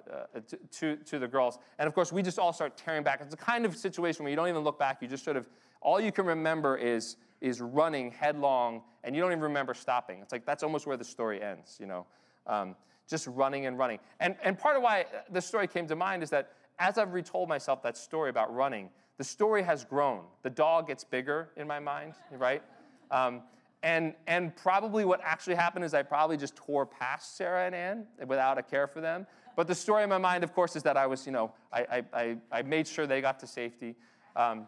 to, 0.71 0.97
to 0.97 1.19
the 1.19 1.27
girls. 1.27 1.59
And 1.79 1.87
of 1.87 1.93
course, 1.93 2.11
we 2.11 2.21
just 2.21 2.37
all 2.39 2.51
start 2.51 2.75
tearing 2.75 3.03
back. 3.03 3.21
It's 3.21 3.33
a 3.33 3.37
kind 3.37 3.65
of 3.65 3.77
situation 3.77 4.23
where 4.23 4.29
you 4.29 4.35
don't 4.35 4.49
even 4.49 4.63
look 4.63 4.77
back. 4.77 5.01
You 5.01 5.07
just 5.07 5.23
sort 5.23 5.37
of, 5.37 5.47
all 5.81 5.99
you 6.01 6.11
can 6.11 6.25
remember 6.25 6.75
is, 6.75 7.15
is 7.39 7.61
running 7.61 8.11
headlong, 8.11 8.81
and 9.03 9.15
you 9.15 9.21
don't 9.21 9.31
even 9.31 9.43
remember 9.43 9.73
stopping. 9.73 10.19
It's 10.21 10.31
like 10.31 10.45
that's 10.45 10.63
almost 10.63 10.87
where 10.87 10.97
the 10.97 11.05
story 11.05 11.41
ends, 11.41 11.77
you 11.79 11.85
know. 11.85 12.05
Um, 12.47 12.75
just 13.07 13.27
running 13.27 13.65
and 13.65 13.77
running. 13.77 13.99
And, 14.19 14.35
and 14.43 14.59
part 14.59 14.75
of 14.75 14.83
why 14.83 15.05
the 15.31 15.41
story 15.41 15.67
came 15.67 15.87
to 15.87 15.95
mind 15.95 16.23
is 16.23 16.29
that 16.31 16.51
as 16.79 16.97
I've 16.97 17.13
retold 17.13 17.47
myself 17.47 17.81
that 17.83 17.97
story 17.97 18.29
about 18.29 18.53
running, 18.53 18.89
the 19.17 19.23
story 19.23 19.63
has 19.63 19.85
grown. 19.85 20.23
The 20.43 20.49
dog 20.49 20.87
gets 20.87 21.03
bigger 21.03 21.49
in 21.55 21.67
my 21.67 21.79
mind, 21.79 22.13
right? 22.31 22.61
Um, 23.09 23.41
and, 23.83 24.13
and 24.25 24.55
probably 24.55 25.05
what 25.05 25.21
actually 25.23 25.55
happened 25.55 25.85
is 25.85 25.93
I 25.93 26.03
probably 26.03 26.37
just 26.37 26.55
tore 26.55 26.85
past 26.85 27.37
Sarah 27.37 27.65
and 27.65 27.75
Ann 27.75 28.05
without 28.25 28.57
a 28.57 28.63
care 28.63 28.87
for 28.87 29.01
them. 29.01 29.27
But 29.55 29.67
the 29.67 29.75
story 29.75 30.03
in 30.03 30.09
my 30.09 30.17
mind, 30.17 30.43
of 30.43 30.53
course, 30.53 30.75
is 30.75 30.83
that 30.83 30.97
I 30.97 31.07
was, 31.07 31.25
you 31.25 31.31
know, 31.31 31.51
I, 31.71 32.03
I, 32.13 32.37
I 32.51 32.61
made 32.63 32.87
sure 32.87 33.07
they 33.07 33.21
got 33.21 33.39
to 33.39 33.47
safety. 33.47 33.95
Um, 34.35 34.67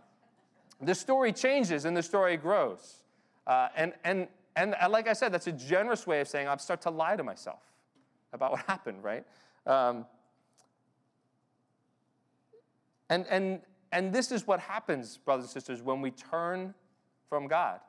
the 0.81 0.95
story 0.95 1.33
changes 1.33 1.85
and 1.85 1.95
the 1.95 2.03
story 2.03 2.37
grows. 2.37 3.03
Uh, 3.45 3.69
and, 3.75 3.93
and, 4.03 4.27
and 4.55 4.75
like 4.89 5.07
I 5.07 5.13
said, 5.13 5.31
that's 5.31 5.47
a 5.47 5.51
generous 5.51 6.05
way 6.05 6.21
of 6.21 6.27
saying 6.27 6.47
I 6.47 6.55
start 6.57 6.81
to 6.81 6.89
lie 6.89 7.15
to 7.15 7.23
myself 7.23 7.61
about 8.33 8.51
what 8.51 8.61
happened, 8.67 9.03
right? 9.03 9.25
Um, 9.65 10.05
and, 13.09 13.25
and, 13.27 13.61
and 13.91 14.13
this 14.13 14.31
is 14.31 14.45
what 14.45 14.59
happens, 14.59 15.17
brothers 15.17 15.45
and 15.45 15.51
sisters, 15.51 15.81
when 15.81 16.01
we 16.01 16.11
turn 16.11 16.75
from 17.27 17.47
God. 17.47 17.79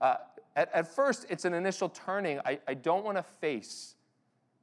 Uh, 0.00 0.16
at, 0.56 0.72
at 0.74 0.94
first, 0.94 1.26
it's 1.28 1.44
an 1.44 1.54
initial 1.54 1.88
turning. 1.88 2.40
I, 2.44 2.58
I 2.66 2.74
don't 2.74 3.04
want 3.04 3.16
to 3.16 3.22
face 3.22 3.94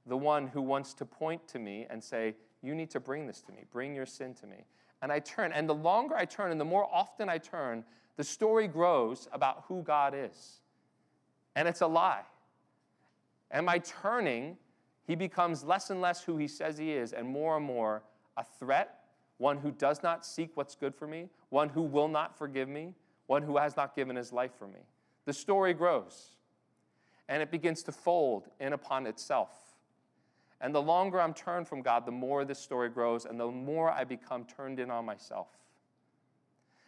the 0.05 0.17
one 0.17 0.47
who 0.47 0.61
wants 0.61 0.93
to 0.95 1.05
point 1.05 1.47
to 1.49 1.59
me 1.59 1.87
and 1.89 2.03
say, 2.03 2.35
You 2.61 2.75
need 2.75 2.89
to 2.91 2.99
bring 2.99 3.27
this 3.27 3.41
to 3.41 3.51
me, 3.51 3.63
bring 3.71 3.95
your 3.95 4.05
sin 4.05 4.33
to 4.35 4.47
me. 4.47 4.65
And 5.01 5.11
I 5.11 5.19
turn. 5.19 5.51
And 5.51 5.69
the 5.69 5.75
longer 5.75 6.15
I 6.15 6.25
turn 6.25 6.51
and 6.51 6.59
the 6.59 6.65
more 6.65 6.87
often 6.91 7.29
I 7.29 7.37
turn, 7.37 7.83
the 8.17 8.23
story 8.23 8.67
grows 8.67 9.27
about 9.31 9.65
who 9.67 9.83
God 9.83 10.13
is. 10.15 10.61
And 11.55 11.67
it's 11.67 11.81
a 11.81 11.87
lie. 11.87 12.23
Am 13.51 13.69
I 13.69 13.79
turning? 13.79 14.57
He 15.05 15.15
becomes 15.15 15.63
less 15.63 15.89
and 15.89 16.01
less 16.01 16.23
who 16.23 16.37
he 16.37 16.47
says 16.47 16.77
he 16.77 16.91
is, 16.91 17.13
and 17.13 17.27
more 17.27 17.57
and 17.57 17.65
more 17.65 18.03
a 18.37 18.43
threat, 18.43 19.01
one 19.37 19.57
who 19.57 19.71
does 19.71 20.01
not 20.01 20.25
seek 20.25 20.51
what's 20.55 20.75
good 20.75 20.95
for 20.95 21.07
me, 21.07 21.29
one 21.49 21.69
who 21.69 21.81
will 21.81 22.07
not 22.07 22.37
forgive 22.37 22.67
me, 22.67 22.93
one 23.27 23.43
who 23.43 23.57
has 23.57 23.77
not 23.77 23.95
given 23.95 24.15
his 24.15 24.33
life 24.33 24.51
for 24.57 24.67
me. 24.67 24.79
The 25.25 25.33
story 25.33 25.73
grows, 25.73 26.35
and 27.27 27.41
it 27.41 27.51
begins 27.51 27.83
to 27.83 27.91
fold 27.91 28.47
in 28.59 28.73
upon 28.73 29.07
itself. 29.07 29.49
And 30.61 30.73
the 30.73 30.81
longer 30.81 31.19
I'm 31.19 31.33
turned 31.33 31.67
from 31.67 31.81
God, 31.81 32.05
the 32.05 32.11
more 32.11 32.45
this 32.45 32.59
story 32.59 32.89
grows, 32.89 33.25
and 33.25 33.39
the 33.39 33.51
more 33.51 33.91
I 33.91 34.03
become 34.03 34.45
turned 34.45 34.79
in 34.79 34.89
on 34.89 35.05
myself. 35.05 35.47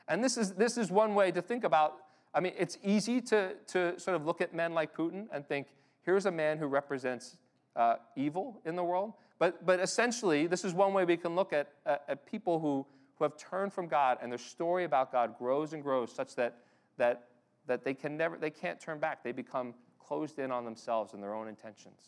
And 0.07 0.23
this 0.23 0.37
is, 0.37 0.53
this 0.53 0.77
is 0.77 0.89
one 0.89 1.15
way 1.15 1.31
to 1.31 1.41
think 1.41 1.63
about 1.63 1.95
I 2.37 2.39
mean, 2.39 2.53
it's 2.55 2.77
easy 2.83 3.19
to, 3.21 3.53
to 3.67 3.99
sort 3.99 4.15
of 4.15 4.27
look 4.27 4.41
at 4.41 4.53
men 4.53 4.73
like 4.73 4.95
Putin 4.95 5.25
and 5.31 5.47
think, 5.47 5.67
here's 6.03 6.27
a 6.27 6.31
man 6.31 6.59
who 6.59 6.67
represents 6.67 7.37
uh, 7.75 7.95
evil 8.15 8.61
in 8.63 8.75
the 8.75 8.83
world. 8.83 9.13
But, 9.39 9.65
but 9.65 9.79
essentially, 9.79 10.45
this 10.45 10.63
is 10.63 10.73
one 10.73 10.93
way 10.93 11.03
we 11.03 11.17
can 11.17 11.35
look 11.35 11.51
at, 11.51 11.69
at, 11.85 12.03
at 12.07 12.25
people 12.25 12.59
who, 12.59 12.85
who 13.17 13.23
have 13.23 13.37
turned 13.37 13.73
from 13.73 13.87
God 13.87 14.19
and 14.21 14.31
their 14.31 14.37
story 14.37 14.83
about 14.83 15.11
God 15.11 15.35
grows 15.39 15.73
and 15.73 15.81
grows 15.81 16.13
such 16.13 16.35
that, 16.35 16.57
that, 16.97 17.23
that 17.67 17.83
they, 17.83 17.93
can 17.93 18.17
never, 18.17 18.37
they 18.37 18.49
can't 18.49 18.79
turn 18.79 18.99
back. 18.99 19.23
They 19.23 19.31
become 19.31 19.73
closed 19.99 20.39
in 20.39 20.51
on 20.51 20.65
themselves 20.65 21.13
and 21.13 21.21
their 21.21 21.33
own 21.33 21.47
intentions. 21.47 22.01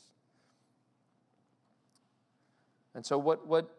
And 2.95 3.05
so, 3.05 3.17
what, 3.17 3.45
what, 3.45 3.77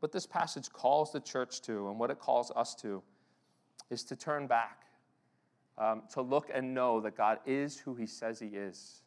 what 0.00 0.12
this 0.12 0.26
passage 0.26 0.70
calls 0.70 1.12
the 1.12 1.20
church 1.20 1.62
to 1.62 1.88
and 1.88 1.98
what 1.98 2.10
it 2.10 2.18
calls 2.18 2.52
us 2.54 2.74
to 2.76 3.02
is 3.88 4.04
to 4.04 4.16
turn 4.16 4.46
back, 4.46 4.84
um, 5.78 6.02
to 6.12 6.20
look 6.20 6.50
and 6.52 6.74
know 6.74 7.00
that 7.00 7.16
God 7.16 7.38
is 7.46 7.78
who 7.78 7.94
He 7.94 8.06
says 8.06 8.38
He 8.38 8.48
is. 8.48 9.02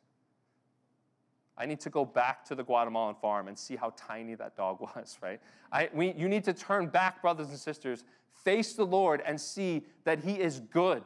I 1.56 1.68
need 1.68 1.80
to 1.82 1.92
go 1.92 2.04
back 2.04 2.44
to 2.46 2.56
the 2.56 2.64
Guatemalan 2.64 3.16
farm 3.22 3.48
and 3.48 3.58
see 3.58 3.76
how 3.76 3.94
tiny 3.96 4.34
that 4.36 4.58
dog 4.58 4.82
was, 4.96 5.20
right? 5.22 5.40
I, 5.72 5.90
we, 5.94 6.14
you 6.14 6.28
need 6.28 6.44
to 6.46 6.54
turn 6.54 6.88
back, 6.88 7.22
brothers 7.22 7.50
and 7.50 7.60
sisters, 7.60 8.04
face 8.44 8.74
the 8.74 8.86
Lord 8.86 9.22
and 9.26 9.40
see 9.40 9.86
that 10.04 10.24
He 10.24 10.40
is 10.40 10.60
good 10.60 11.04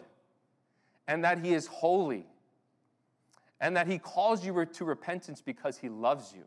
and 1.08 1.24
that 1.24 1.40
He 1.40 1.54
is 1.54 1.68
holy 1.68 2.26
and 3.60 3.76
that 3.76 3.88
He 3.88 3.98
calls 3.98 4.46
you 4.46 4.66
to 4.66 4.86
repentance 4.86 5.42
because 5.42 5.78
He 5.78 5.90
loves 5.90 6.34
you. 6.36 6.44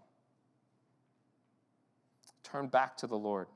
Turn 2.42 2.68
back 2.68 2.96
to 2.98 3.06
the 3.06 3.16
Lord. 3.16 3.48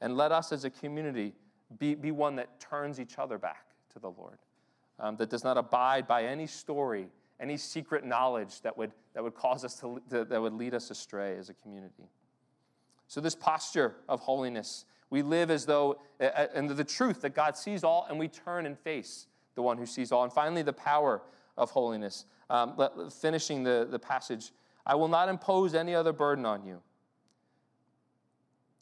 And 0.00 0.16
let 0.16 0.32
us 0.32 0.52
as 0.52 0.64
a 0.64 0.70
community 0.70 1.32
be, 1.78 1.94
be 1.94 2.10
one 2.10 2.36
that 2.36 2.60
turns 2.60 3.00
each 3.00 3.18
other 3.18 3.38
back 3.38 3.66
to 3.92 3.98
the 3.98 4.10
Lord, 4.10 4.38
um, 5.00 5.16
that 5.16 5.30
does 5.30 5.44
not 5.44 5.56
abide 5.56 6.06
by 6.06 6.24
any 6.24 6.46
story, 6.46 7.08
any 7.40 7.56
secret 7.56 8.04
knowledge 8.04 8.60
that 8.62 8.76
would, 8.76 8.92
that 9.14 9.22
would 9.22 9.34
cause 9.34 9.64
us 9.64 9.74
to, 9.80 10.00
to, 10.10 10.24
that 10.24 10.40
would 10.40 10.52
lead 10.52 10.74
us 10.74 10.90
astray 10.90 11.36
as 11.36 11.48
a 11.48 11.54
community. 11.54 12.08
So, 13.06 13.20
this 13.20 13.34
posture 13.34 13.94
of 14.08 14.20
holiness, 14.20 14.84
we 15.10 15.22
live 15.22 15.50
as 15.50 15.66
though, 15.66 16.00
and 16.18 16.68
the 16.68 16.84
truth 16.84 17.20
that 17.22 17.34
God 17.34 17.56
sees 17.56 17.84
all, 17.84 18.06
and 18.08 18.18
we 18.18 18.28
turn 18.28 18.66
and 18.66 18.78
face 18.78 19.26
the 19.54 19.62
one 19.62 19.78
who 19.78 19.86
sees 19.86 20.10
all. 20.12 20.24
And 20.24 20.32
finally, 20.32 20.62
the 20.62 20.72
power 20.72 21.22
of 21.56 21.70
holiness. 21.70 22.24
Um, 22.50 22.76
finishing 23.10 23.62
the, 23.62 23.86
the 23.90 23.98
passage, 23.98 24.50
I 24.84 24.94
will 24.96 25.08
not 25.08 25.28
impose 25.28 25.74
any 25.74 25.94
other 25.94 26.12
burden 26.12 26.44
on 26.44 26.64
you, 26.64 26.82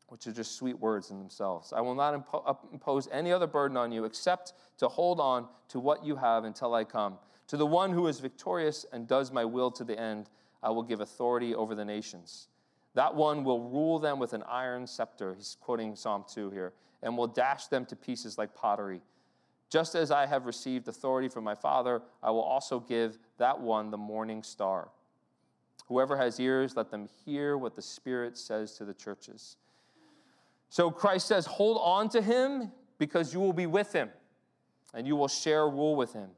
which 0.09 0.27
are 0.27 0.33
just 0.33 0.57
sweet 0.57 0.79
words 0.79 1.11
in 1.11 1.19
themselves. 1.19 1.73
I 1.73 1.81
will 1.81 1.95
not 1.95 2.15
impo- 2.15 2.57
impose 2.73 3.09
any 3.13 3.31
other 3.31 3.47
burden 3.47 3.77
on 3.77 3.93
you 3.93 4.05
except 4.05 4.55
to 4.79 4.89
hold 4.89 5.21
on 5.21 5.47
to 5.69 5.79
what 5.79 6.05
you 6.05 6.17
have 6.17 6.45
until 6.45 6.75
I 6.75 6.85
come. 6.85 7.19
To 7.49 7.57
the 7.57 7.67
one 7.67 7.93
who 7.93 8.07
is 8.09 8.19
victorious 8.19 8.85
and 8.93 9.07
does 9.07 9.31
my 9.31 9.45
will 9.45 9.71
to 9.73 9.85
the 9.85 9.99
end, 9.99 10.29
I 10.63 10.71
will 10.71 10.83
give 10.83 11.01
authority 11.01 11.55
over 11.55 11.75
the 11.75 11.85
nations. 11.85 12.49
That 12.95 13.15
one 13.15 13.45
will 13.45 13.71
rule 13.71 13.99
them 13.99 14.19
with 14.19 14.33
an 14.33 14.43
iron 14.49 14.87
scepter. 14.87 15.35
He's 15.35 15.57
quoting 15.61 15.97
Psalm 15.97 16.25
2 16.33 16.51
here, 16.51 16.73
and 17.03 17.17
will 17.17 17.27
dash 17.27 17.67
them 17.67 17.87
to 17.87 17.97
pieces 17.97 18.37
like 18.37 18.55
pottery. 18.55 19.01
Just 19.71 19.95
as 19.95 20.11
I 20.11 20.27
have 20.27 20.45
received 20.45 20.89
authority 20.89 21.29
from 21.29 21.45
my 21.45 21.55
Father, 21.55 22.03
I 22.23 22.31
will 22.31 22.43
also 22.43 22.79
give 22.79 23.19
that 23.39 23.59
one 23.59 23.91
the 23.91 23.97
morning 23.97 24.43
star. 24.43 24.89
Whoever 25.87 26.17
has 26.17 26.39
ears, 26.39 26.77
let 26.77 26.91
them 26.91 27.09
hear 27.25 27.57
what 27.57 27.75
the 27.75 27.83
Spirit 27.83 28.37
says 28.37 28.75
to 28.77 28.85
the 28.85 28.95
churches. 28.95 29.57
So 30.69 30.91
Christ 30.91 31.27
says, 31.27 31.47
Hold 31.47 31.79
on 31.83 32.09
to 32.11 32.23
him 32.23 32.71
because 32.99 33.33
you 33.33 33.41
will 33.41 33.53
be 33.53 33.67
with 33.67 33.93
him 33.93 34.11
and 34.95 35.07
you 35.07 35.17
will 35.17 35.29
share 35.29 35.69
rule 35.69 35.97
with 35.97 36.13
him. 36.13 36.31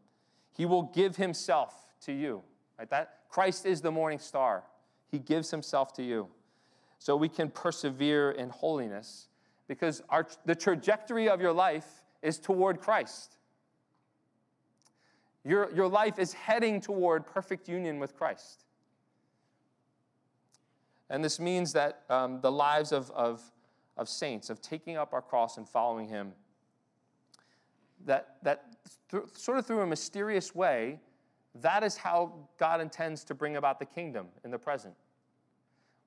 He 0.57 0.67
will 0.67 0.85
give 0.85 1.17
himself 1.17 1.75
to 2.03 2.13
you. 2.13 2.43
Right? 2.79 2.89
That 2.91 3.19
Christ 3.29 3.67
is 3.67 3.81
the 3.81 3.91
morning 3.91 4.19
star. 4.19 4.65
He 5.11 5.19
gives 5.19 5.51
himself 5.51 5.93
to 5.95 6.03
you. 6.03 6.29
So 7.05 7.17
we 7.17 7.29
can 7.29 7.51
persevere 7.51 8.31
in 8.31 8.49
holiness 8.49 9.29
because 9.69 10.01
our, 10.09 10.27
the 10.47 10.55
trajectory 10.55 11.29
of 11.29 11.39
your 11.39 11.53
life 11.53 12.03
is 12.23 12.39
toward 12.39 12.81
Christ. 12.81 13.37
Your, 15.45 15.71
your 15.75 15.87
life 15.87 16.19
is 16.19 16.33
heading 16.33 16.81
toward 16.81 17.27
perfect 17.27 17.69
union 17.69 17.99
with 17.99 18.17
Christ. 18.17 18.65
And 21.11 21.23
this 21.23 21.39
means 21.39 21.75
that 21.75 22.05
um, 22.09 22.41
the 22.41 22.51
lives 22.51 22.91
of, 22.91 23.11
of, 23.11 23.43
of 23.99 24.09
saints, 24.09 24.49
of 24.49 24.63
taking 24.63 24.97
up 24.97 25.13
our 25.13 25.21
cross 25.21 25.59
and 25.59 25.69
following 25.69 26.09
Him, 26.09 26.33
that, 28.07 28.37
that 28.45 28.65
th- 29.11 29.25
sort 29.35 29.59
of 29.59 29.67
through 29.67 29.81
a 29.81 29.87
mysterious 29.87 30.55
way, 30.55 31.01
that 31.57 31.83
is 31.83 31.99
how 31.99 32.33
God 32.59 32.81
intends 32.81 33.25
to 33.25 33.35
bring 33.35 33.57
about 33.57 33.79
the 33.79 33.85
kingdom 33.85 34.29
in 34.43 34.51
the 34.51 34.59
present. 34.59 34.95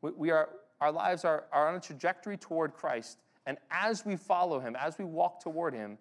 We, 0.01 0.09
we 0.17 0.31
are, 0.31 0.49
our 0.79 0.91
lives 0.91 1.25
are, 1.25 1.45
are 1.51 1.67
on 1.67 1.75
a 1.75 1.79
trajectory 1.79 2.37
toward 2.37 2.73
Christ, 2.73 3.19
and 3.45 3.57
as 3.71 4.05
we 4.05 4.15
follow 4.15 4.59
Him, 4.59 4.75
as 4.75 4.97
we 4.97 5.05
walk 5.05 5.41
toward 5.41 5.73
Him, 5.73 5.97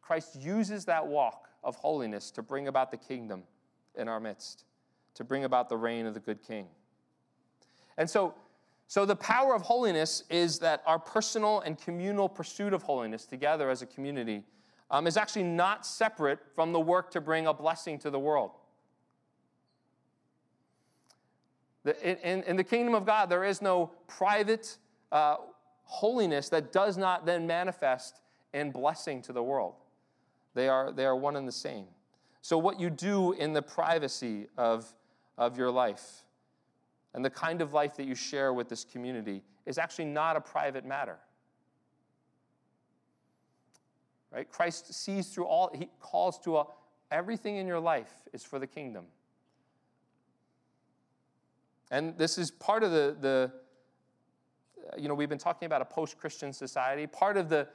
Christ 0.00 0.36
uses 0.40 0.84
that 0.84 1.06
walk 1.06 1.48
of 1.62 1.76
holiness 1.76 2.30
to 2.32 2.42
bring 2.42 2.68
about 2.68 2.90
the 2.90 2.96
kingdom 2.96 3.42
in 3.96 4.08
our 4.08 4.20
midst, 4.20 4.64
to 5.14 5.24
bring 5.24 5.44
about 5.44 5.68
the 5.68 5.76
reign 5.76 6.06
of 6.06 6.14
the 6.14 6.20
good 6.20 6.42
king. 6.42 6.66
And 7.96 8.08
so, 8.08 8.34
so 8.86 9.06
the 9.06 9.16
power 9.16 9.54
of 9.54 9.62
holiness 9.62 10.24
is 10.28 10.58
that 10.60 10.82
our 10.86 10.98
personal 10.98 11.60
and 11.60 11.78
communal 11.78 12.28
pursuit 12.28 12.72
of 12.72 12.82
holiness 12.82 13.24
together 13.24 13.70
as 13.70 13.82
a 13.82 13.86
community 13.86 14.42
um, 14.90 15.06
is 15.06 15.16
actually 15.16 15.44
not 15.44 15.86
separate 15.86 16.38
from 16.54 16.72
the 16.72 16.80
work 16.80 17.10
to 17.12 17.20
bring 17.20 17.46
a 17.46 17.54
blessing 17.54 17.98
to 18.00 18.10
the 18.10 18.18
world. 18.18 18.52
In, 21.84 22.42
in, 22.44 22.56
the 22.56 22.64
kingdom 22.64 22.94
of 22.94 23.04
God, 23.04 23.28
there 23.28 23.44
is 23.44 23.60
no 23.60 23.90
private 24.08 24.78
uh, 25.12 25.36
holiness 25.82 26.48
that 26.48 26.72
does 26.72 26.96
not 26.96 27.26
then 27.26 27.46
manifest 27.46 28.20
in 28.54 28.70
blessing 28.70 29.20
to 29.22 29.32
the 29.32 29.42
world. 29.42 29.74
They 30.54 30.68
are, 30.68 30.92
they 30.92 31.04
are 31.04 31.14
one 31.14 31.36
and 31.36 31.46
the 31.46 31.52
same. 31.52 31.86
So, 32.40 32.56
what 32.56 32.80
you 32.80 32.88
do 32.88 33.32
in 33.32 33.52
the 33.52 33.62
privacy 33.62 34.46
of, 34.56 34.92
of 35.36 35.58
your 35.58 35.70
life 35.70 36.24
and 37.12 37.24
the 37.24 37.30
kind 37.30 37.60
of 37.60 37.72
life 37.72 37.96
that 37.96 38.06
you 38.06 38.14
share 38.14 38.52
with 38.52 38.68
this 38.68 38.84
community 38.84 39.42
is 39.66 39.78
actually 39.78 40.06
not 40.06 40.36
a 40.36 40.40
private 40.40 40.84
matter. 40.84 41.18
Right? 44.32 44.50
Christ 44.50 44.92
sees 44.92 45.28
through 45.28 45.46
all, 45.46 45.70
he 45.72 45.88
calls 46.00 46.38
to 46.40 46.58
a, 46.58 46.66
everything 47.10 47.56
in 47.56 47.66
your 47.66 47.78
life 47.78 48.12
is 48.32 48.42
for 48.42 48.58
the 48.58 48.66
kingdom. 48.66 49.04
And 51.90 52.16
this 52.16 52.38
is 52.38 52.50
part 52.50 52.82
of 52.82 52.90
the, 52.90 53.16
the 53.20 53.52
you 54.98 55.08
know, 55.08 55.14
we've 55.14 55.28
been 55.28 55.38
talking 55.38 55.66
about 55.66 55.82
a 55.82 55.86
post 55.86 56.18
Christian 56.18 56.52
society. 56.52 57.06
Part 57.06 57.36
of 57.36 57.48
the, 57.48 57.68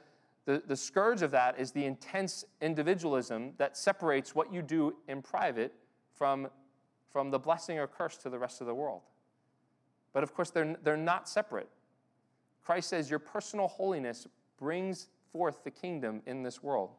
the, 0.44 0.62
the 0.66 0.76
scourge 0.76 1.22
of 1.22 1.30
that 1.32 1.58
is 1.58 1.72
the 1.72 1.84
intense 1.84 2.44
individualism 2.60 3.52
that 3.58 3.76
separates 3.76 4.34
what 4.34 4.52
you 4.52 4.62
do 4.62 4.96
in 5.08 5.22
private 5.22 5.74
from, 6.12 6.48
from 7.10 7.30
the 7.30 7.38
blessing 7.38 7.78
or 7.78 7.86
curse 7.86 8.16
to 8.18 8.30
the 8.30 8.38
rest 8.38 8.60
of 8.60 8.66
the 8.66 8.74
world. 8.74 9.02
But 10.12 10.22
of 10.22 10.34
course, 10.34 10.50
they're, 10.50 10.76
they're 10.82 10.96
not 10.96 11.28
separate. 11.28 11.68
Christ 12.64 12.88
says 12.88 13.10
your 13.10 13.18
personal 13.18 13.68
holiness 13.68 14.26
brings 14.58 15.08
forth 15.32 15.64
the 15.64 15.70
kingdom 15.70 16.22
in 16.26 16.42
this 16.42 16.62
world. 16.62 16.90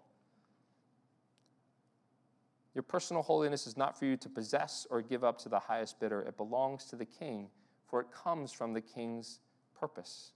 Your 2.73 2.83
personal 2.83 3.21
holiness 3.21 3.67
is 3.67 3.75
not 3.75 3.97
for 3.97 4.05
you 4.05 4.15
to 4.17 4.29
possess 4.29 4.87
or 4.89 5.01
give 5.01 5.23
up 5.23 5.37
to 5.39 5.49
the 5.49 5.59
highest 5.59 5.99
bidder. 5.99 6.21
It 6.21 6.37
belongs 6.37 6.85
to 6.85 6.95
the 6.95 7.05
king, 7.05 7.49
for 7.87 7.99
it 7.99 8.07
comes 8.11 8.51
from 8.51 8.73
the 8.73 8.81
king's 8.81 9.39
purpose. 9.77 10.31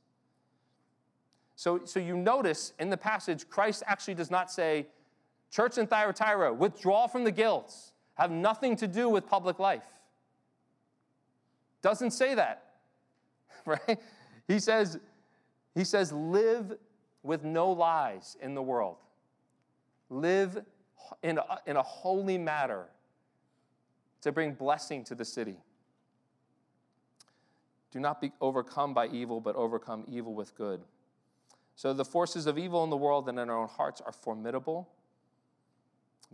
So, 1.56 1.86
so 1.86 2.00
you 2.00 2.18
notice 2.18 2.74
in 2.80 2.90
the 2.90 2.98
passage, 2.98 3.48
Christ 3.48 3.84
actually 3.88 4.16
does 4.16 4.30
not 4.30 4.52
say, 4.52 4.88
Church 5.50 5.78
in 5.78 5.88
Thyatira, 5.88 6.54
withdraw 6.54 7.08
from 7.08 7.24
the 7.24 7.32
guilds, 7.32 7.94
have 8.16 8.32
nothing 8.32 8.76
to 8.78 8.88
do 8.88 9.08
with 9.08 9.26
public 9.26 9.58
life. 9.58 9.86
Doesn't 11.82 12.12
say 12.12 12.36
that, 12.36 12.74
right? 13.66 14.00
He 14.48 14.60
says, 14.60 15.00
he 15.74 15.86
says, 15.86 16.12
live 16.12 16.78
with 17.24 17.44
no 17.44 17.72
lies 17.72 18.36
in 18.42 18.54
the 18.54 18.62
world. 18.62 18.98
Live 20.10 20.64
in 21.24 21.38
a, 21.38 21.60
in 21.66 21.78
a 21.78 21.84
holy 21.84 22.38
matter 22.38 22.86
to 24.22 24.32
bring 24.32 24.54
blessing 24.54 25.04
to 25.06 25.16
the 25.16 25.26
city. 25.26 25.58
Do 27.92 28.00
not 28.00 28.20
be 28.20 28.32
overcome 28.42 28.94
by 28.94 29.08
evil, 29.08 29.40
but 29.40 29.56
overcome 29.56 30.04
evil 30.08 30.34
with 30.34 30.56
good. 30.56 30.82
So 31.76 31.94
the 31.94 32.06
forces 32.06 32.48
of 32.48 32.58
evil 32.58 32.84
in 32.84 32.90
the 32.90 32.98
world 32.98 33.30
and 33.30 33.40
in 33.40 33.50
our 33.50 33.58
own 33.58 33.68
hearts 33.68 34.02
are 34.02 34.12
formidable, 34.12 34.90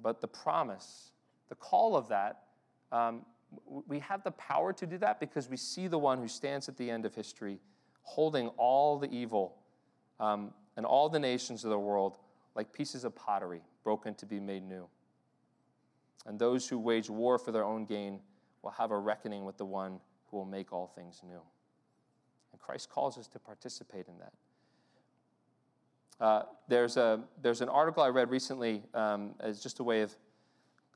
but 0.02 0.22
the 0.22 0.28
promise, 0.28 1.12
the 1.50 1.56
call 1.56 1.96
of 1.96 2.08
that, 2.10 2.44
um, 2.92 3.26
we 3.88 4.00
have 4.00 4.24
the 4.24 4.32
power 4.32 4.72
to 4.74 4.86
do 4.86 4.98
that 5.00 5.20
because 5.20 5.50
we 5.50 5.58
see 5.58 5.88
the 5.88 5.98
one 5.98 6.20
who 6.20 6.28
stands 6.28 6.70
at 6.70 6.78
the 6.78 6.90
end 6.90 7.06
of 7.06 7.14
history 7.14 7.60
holding 8.04 8.48
all 8.58 8.98
the 8.98 9.10
evil 9.12 9.58
um, 10.20 10.54
and 10.78 10.86
all 10.86 11.10
the 11.10 11.20
nations 11.20 11.64
of 11.64 11.70
the 11.70 11.80
world, 11.80 12.18
like 12.56 12.74
pieces 12.74 13.04
of 13.04 13.16
pottery 13.16 13.62
broken 13.84 14.14
to 14.16 14.26
be 14.26 14.40
made 14.40 14.64
new. 14.64 14.88
And 16.26 16.38
those 16.38 16.68
who 16.68 16.78
wage 16.78 17.10
war 17.10 17.38
for 17.38 17.52
their 17.52 17.64
own 17.64 17.86
gain 17.86 18.20
will 18.62 18.72
have 18.72 18.92
a 18.92 18.98
reckoning 18.98 19.46
with 19.46 19.58
the 19.58 19.66
one 19.66 20.00
who 20.30 20.38
will 20.38 20.46
make 20.46 20.72
all 20.72 20.88
things 20.88 21.22
new. 21.24 21.42
And 22.52 22.62
Christ 22.62 22.90
calls 22.90 23.18
us 23.18 23.28
to 23.30 23.40
participate 23.40 24.08
in 24.08 24.18
that. 24.20 24.34
Uh, 26.20 26.44
there's, 26.68 26.98
a, 26.98 27.20
there's 27.42 27.62
an 27.62 27.70
article 27.70 28.04
I 28.04 28.10
read 28.10 28.30
recently 28.30 28.84
um, 28.94 29.34
as 29.40 29.62
just 29.62 29.80
a 29.80 29.84
way 29.84 30.02
of 30.02 30.12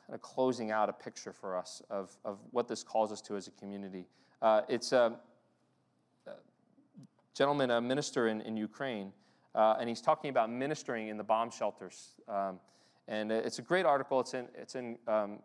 kind 0.05 0.13
of 0.13 0.21
closing 0.21 0.69
out 0.69 0.87
a 0.87 0.93
picture 0.93 1.33
for 1.33 1.57
us 1.57 1.81
of, 1.89 2.15
of 2.23 2.37
what 2.51 2.67
this 2.67 2.83
calls 2.83 3.11
us 3.11 3.21
to 3.21 3.35
as 3.35 3.47
a 3.47 3.51
community. 3.51 4.05
Uh, 4.41 4.61
it's 4.69 4.91
a, 4.91 5.17
a, 6.27 6.31
gentleman, 7.33 7.71
a 7.71 7.81
minister 7.81 8.27
in, 8.27 8.41
in 8.41 8.55
Ukraine, 8.55 9.11
uh, 9.55 9.77
and 9.79 9.87
he's 9.87 10.01
talking 10.01 10.29
about 10.29 10.51
ministering 10.51 11.07
in 11.07 11.17
the 11.17 11.23
bomb 11.23 11.49
shelters. 11.49 12.11
Um, 12.27 12.59
and 13.07 13.31
it's 13.31 13.59
a 13.59 13.61
great 13.61 13.85
article. 13.85 14.19
It's 14.19 14.33
in, 14.33 14.47
it's 14.55 14.75
in 14.75 14.97
um, 15.07 15.39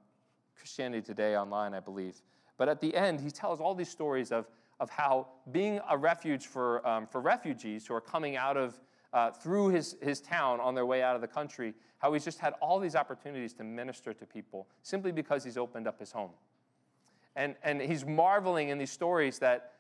Christianity 0.57 1.03
Today 1.03 1.37
online, 1.37 1.75
I 1.75 1.81
believe. 1.81 2.21
But 2.59 2.69
at 2.69 2.81
the 2.81 2.95
end, 2.95 3.21
he 3.21 3.31
tells 3.31 3.61
all 3.61 3.75
these 3.75 3.89
stories 3.89 4.33
of, 4.33 4.49
of 4.81 4.91
how 4.91 5.29
being 5.53 5.81
a 5.89 5.97
refuge 5.97 6.47
for, 6.47 6.87
um, 6.87 7.07
for 7.07 7.21
refugees 7.21 7.87
who 7.87 7.95
are 7.95 8.01
coming 8.01 8.37
out 8.37 8.57
of 8.57 8.81
uh, 9.13 9.31
through 9.31 9.69
his, 9.69 9.97
his 10.03 10.21
town 10.21 10.61
on 10.61 10.75
their 10.75 10.87
way 10.87 11.03
out 11.03 11.15
of 11.15 11.21
the 11.21 11.29
country, 11.29 11.75
how 11.99 12.13
he's 12.13 12.25
just 12.25 12.39
had 12.39 12.55
all 12.61 12.79
these 12.79 12.97
opportunities 12.97 13.53
to 13.55 13.65
minister 13.65 14.13
to 14.13 14.27
people 14.27 14.67
simply 14.83 15.13
because 15.13 15.45
he's 15.45 15.57
opened 15.57 15.87
up 15.87 15.99
his 15.99 16.13
home. 16.13 16.31
And, 17.37 17.55
and 17.63 17.81
he's 17.81 18.05
marveling 18.05 18.71
in 18.71 18.79
these 18.79 18.91
stories 18.91 19.39
that 19.39 19.73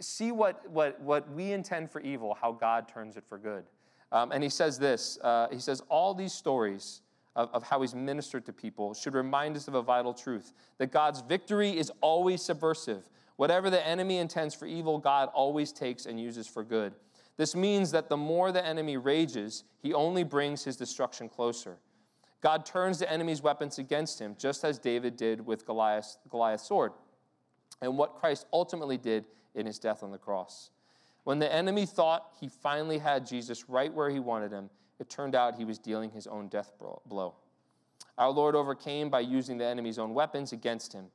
see 0.00 0.32
what, 0.32 0.68
what, 0.70 1.00
what 1.00 1.30
we 1.32 1.52
intend 1.52 1.90
for 1.90 2.00
evil, 2.00 2.36
how 2.40 2.52
God 2.52 2.88
turns 2.88 3.16
it 3.16 3.24
for 3.28 3.38
good. 3.38 3.64
Um, 4.12 4.32
and 4.32 4.42
he 4.42 4.48
says 4.48 4.78
this 4.78 5.18
uh, 5.22 5.48
He 5.50 5.58
says, 5.58 5.82
All 5.88 6.14
these 6.14 6.32
stories 6.32 7.02
of, 7.34 7.50
of 7.52 7.62
how 7.62 7.80
he's 7.80 7.94
ministered 7.94 8.46
to 8.46 8.52
people 8.52 8.94
should 8.94 9.14
remind 9.14 9.56
us 9.56 9.68
of 9.68 9.74
a 9.74 9.82
vital 9.82 10.14
truth 10.14 10.52
that 10.78 10.90
God's 10.90 11.20
victory 11.20 11.76
is 11.76 11.90
always 12.00 12.42
subversive. 12.42 13.08
Whatever 13.36 13.68
the 13.68 13.86
enemy 13.86 14.16
intends 14.18 14.54
for 14.54 14.66
evil, 14.66 14.98
God 14.98 15.28
always 15.34 15.70
takes 15.70 16.06
and 16.06 16.18
uses 16.18 16.46
for 16.46 16.64
good. 16.64 16.94
This 17.36 17.54
means 17.54 17.90
that 17.90 18.08
the 18.08 18.16
more 18.16 18.50
the 18.50 18.64
enemy 18.64 18.96
rages, 18.96 19.64
he 19.82 19.92
only 19.92 20.24
brings 20.24 20.64
his 20.64 20.76
destruction 20.76 21.28
closer. 21.28 21.76
God 22.40 22.64
turns 22.64 22.98
the 22.98 23.10
enemy's 23.10 23.42
weapons 23.42 23.78
against 23.78 24.18
him, 24.18 24.36
just 24.38 24.64
as 24.64 24.78
David 24.78 25.16
did 25.16 25.44
with 25.44 25.66
Goliath's, 25.66 26.18
Goliath's 26.30 26.66
sword, 26.66 26.92
and 27.82 27.98
what 27.98 28.14
Christ 28.14 28.46
ultimately 28.52 28.96
did 28.96 29.26
in 29.56 29.66
his 29.66 29.78
death 29.78 30.02
on 30.04 30.12
the 30.12 30.18
cross. 30.18 30.70
When 31.24 31.40
the 31.40 31.52
enemy 31.52 31.86
thought 31.86 32.34
he 32.40 32.48
finally 32.48 32.98
had 32.98 33.26
Jesus 33.26 33.68
right 33.68 33.92
where 33.92 34.10
he 34.10 34.20
wanted 34.20 34.52
him, 34.52 34.70
it 35.00 35.10
turned 35.10 35.34
out 35.34 35.56
he 35.56 35.64
was 35.64 35.78
dealing 35.78 36.10
his 36.10 36.28
own 36.28 36.46
death 36.46 36.72
blow. 36.78 37.34
Our 38.16 38.30
Lord 38.30 38.54
overcame 38.54 39.10
by 39.10 39.20
using 39.20 39.58
the 39.58 39.66
enemy's 39.66 39.98
own 39.98 40.14
weapons 40.14 40.52
against 40.52 40.92
him. 40.92 41.06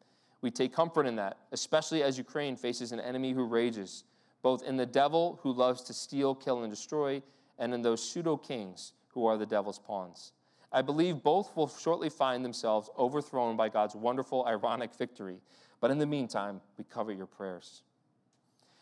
We 0.41 0.51
take 0.51 0.73
comfort 0.73 1.05
in 1.05 1.15
that, 1.15 1.37
especially 1.53 2.03
as 2.03 2.17
Ukraine 2.17 2.57
faces 2.57 2.91
an 2.91 2.99
enemy 2.99 3.31
who 3.31 3.45
rages 3.45 4.03
both 4.41 4.63
in 4.63 4.77
the 4.77 4.85
devil 4.85 5.39
who 5.43 5.51
loves 5.51 5.83
to 5.83 5.93
steal, 5.93 6.35
kill, 6.35 6.63
and 6.63 6.71
destroy, 6.71 7.21
and 7.59 7.73
in 7.73 7.81
those 7.81 8.03
pseudo 8.03 8.37
kings 8.37 8.93
who 9.09 9.25
are 9.25 9.37
the 9.37 9.45
devil's 9.45 9.79
pawns. 9.79 10.33
I 10.71 10.81
believe 10.81 11.21
both 11.21 11.55
will 11.55 11.67
shortly 11.67 12.09
find 12.09 12.43
themselves 12.43 12.89
overthrown 12.97 13.57
by 13.57 13.69
God's 13.69 13.95
wonderful, 13.95 14.45
ironic 14.47 14.95
victory. 14.95 15.41
But 15.79 15.91
in 15.91 15.97
the 15.97 16.05
meantime, 16.05 16.61
we 16.77 16.85
cover 16.85 17.11
your 17.11 17.25
prayers. 17.25 17.83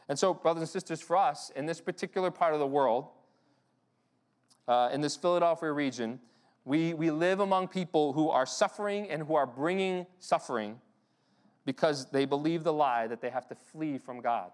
And 0.10 0.19
so, 0.19 0.34
brothers 0.34 0.62
and 0.62 0.69
sisters, 0.69 1.02
for 1.02 1.15
us, 1.15 1.52
in 1.56 1.65
this 1.65 1.80
particular 1.80 2.32
part 2.32 2.54
of 2.54 2.60
the 2.60 2.67
world, 2.67 3.08
uh, 4.67 4.89
in 4.91 5.02
this 5.02 5.15
Philadelphia 5.15 5.72
region, 5.72 6.19
we, 6.65 6.93
we 6.93 7.10
live 7.10 7.39
among 7.39 7.69
people 7.69 8.12
who 8.13 8.30
are 8.30 8.45
suffering 8.45 9.10
and 9.10 9.24
who 9.24 9.36
are 9.36 9.45
bringing 9.45 10.06
suffering 10.19 10.82
because 11.65 12.10
they 12.12 12.26
believe 12.26 12.63
the 12.63 12.74
lie 12.74 13.08
that 13.08 13.22
they 13.22 13.30
have 13.30 13.48
to 13.48 13.56
flee 13.56 13.98
from 13.98 14.19
God 14.19 14.52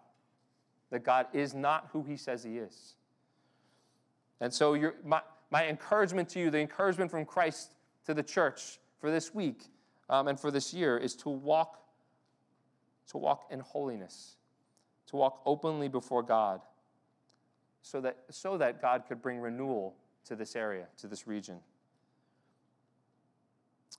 that 0.92 1.04
God 1.04 1.28
is 1.34 1.54
not 1.54 1.90
who 1.92 2.04
he 2.04 2.16
says 2.16 2.44
he 2.44 2.58
is. 2.58 2.96
And 4.40 4.54
so, 4.54 4.94
my, 5.04 5.22
my 5.52 5.68
encouragement 5.68 6.30
to 6.30 6.40
you, 6.40 6.50
the 6.50 6.60
encouragement 6.60 7.12
from 7.12 7.26
Christ 7.26 7.74
to 8.06 8.14
the 8.14 8.24
church 8.24 8.80
for 9.00 9.12
this 9.12 9.34
week 9.34 9.64
um, 10.10 10.28
and 10.28 10.40
for 10.40 10.52
this 10.52 10.74
year, 10.74 10.98
is 10.98 11.16
to 11.18 11.30
walk, 11.30 11.82
to 13.10 13.18
walk 13.18 13.48
in 13.50 13.60
holiness, 13.60 14.36
to 15.16 15.20
walk 15.20 15.42
openly 15.46 15.88
before 15.88 16.22
God, 16.22 16.62
so 17.82 18.02
that, 18.02 18.18
so 18.30 18.58
that 18.58 18.82
God 18.82 19.04
could 19.08 19.22
bring 19.22 19.40
renewal 19.40 19.96
to 20.26 20.36
this 20.36 20.56
area, 20.56 20.88
to 20.98 21.08
this 21.08 21.28
region. 21.28 21.60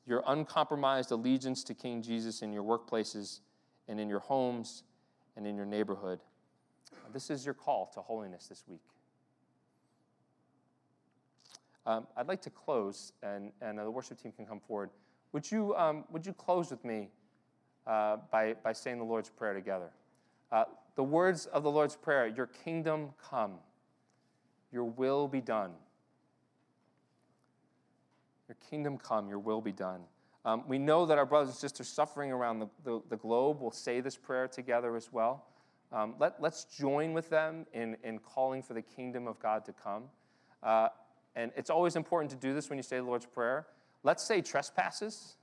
Your 0.07 0.22
uncompromised 0.26 1.11
allegiance 1.11 1.64
to 1.64 1.74
King 1.74 2.02
Jesus 2.02 2.42
in 2.42 2.52
your 2.52 2.62
workplaces 2.62 3.40
and 3.88 3.98
in 3.98 4.09
your 4.09 4.20
homes 4.20 4.85
and 5.37 5.46
in 5.46 5.57
your 5.57 5.66
neighborhood. 5.66 6.20
This 7.12 7.31
is 7.31 7.44
your 7.44 7.55
call 7.55 7.90
to 7.94 8.00
holiness 8.00 8.46
this 8.48 8.64
week. 8.68 8.81
Um, 11.87 12.07
I'd 12.16 12.26
like 12.26 12.42
to 12.42 12.50
close, 12.50 13.12
and, 13.22 13.52
and 13.62 13.79
the 13.79 13.90
worship 13.90 14.20
team 14.20 14.33
can 14.33 14.44
come 14.44 14.61
forward. 14.61 14.90
Would 15.33 15.50
you, 15.50 15.74
um, 15.76 16.05
would 16.11 16.26
you 16.26 16.33
close 16.33 16.70
with 16.70 16.85
me 16.85 17.09
uh, 17.87 18.16
by, 18.31 18.55
by 18.55 18.72
saying 18.72 18.98
the 18.98 19.05
Lord's 19.05 19.31
Prayer 19.31 19.55
together? 19.55 19.90
Uh, 20.50 20.64
the 20.97 21.05
words 21.05 21.47
of 21.47 21.63
the 21.63 21.71
Lord's 21.71 21.95
Prayer 21.95 22.27
Your 22.27 22.47
kingdom 22.47 23.11
come, 23.31 23.53
your 24.73 24.85
will 24.85 25.29
be 25.29 25.41
done. 25.41 25.73
Your 28.49 28.57
kingdom 28.71 28.99
come, 28.99 29.29
your 29.29 29.39
will 29.39 29.61
be 29.61 29.73
done. 29.73 30.01
Um, 30.45 30.63
we 30.69 30.79
know 30.79 31.07
that 31.07 31.19
our 31.19 31.27
brothers 31.27 31.49
and 31.49 31.57
sisters 31.57 31.89
suffering 31.89 32.31
around 32.31 32.61
the, 32.61 32.69
the, 32.85 33.03
the 33.11 33.17
globe 33.17 33.61
will 33.61 33.73
say 33.73 34.01
this 34.01 34.17
prayer 34.17 34.47
together 34.47 34.95
as 34.95 35.13
well. 35.13 35.47
Um, 35.93 36.15
let, 36.21 36.41
let's 36.41 36.65
join 36.65 37.13
with 37.13 37.29
them 37.31 37.67
in, 37.73 37.97
in 38.05 38.21
calling 38.21 38.63
for 38.63 38.75
the 38.75 38.83
kingdom 38.83 39.27
of 39.27 39.41
God 39.41 39.65
to 39.65 39.73
come. 39.73 40.05
Uh, 40.63 40.89
and 41.35 41.51
it's 41.57 41.71
always 41.71 41.97
important 41.97 42.31
to 42.31 42.37
do 42.37 42.55
this 42.55 42.71
when 42.71 42.79
you 42.79 42.85
say 42.85 42.97
the 42.97 43.03
Lord's 43.03 43.27
Prayer. 43.27 43.67
Let's 44.05 44.23
say 44.23 44.41
trespasses. 44.41 45.37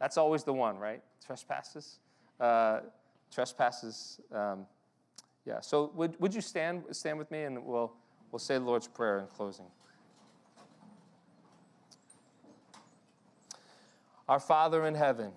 That's 0.00 0.18
always 0.18 0.42
the 0.42 0.52
one, 0.52 0.78
right? 0.78 1.02
Trespasses. 1.24 2.00
Uh, 2.40 2.80
trespasses. 3.36 4.18
Um, 4.32 4.64
yeah. 5.44 5.60
So 5.60 5.92
would, 5.94 6.18
would 6.18 6.34
you 6.34 6.40
stand, 6.40 6.84
stand 6.92 7.18
with 7.18 7.30
me 7.30 7.42
and 7.42 7.62
we'll, 7.62 7.92
we'll 8.32 8.38
say 8.38 8.54
the 8.54 8.64
Lord's 8.64 8.88
Prayer 8.88 9.18
in 9.18 9.26
closing. 9.26 9.66
Our 14.26 14.40
Father 14.40 14.86
in 14.86 14.94
heaven, 14.94 15.32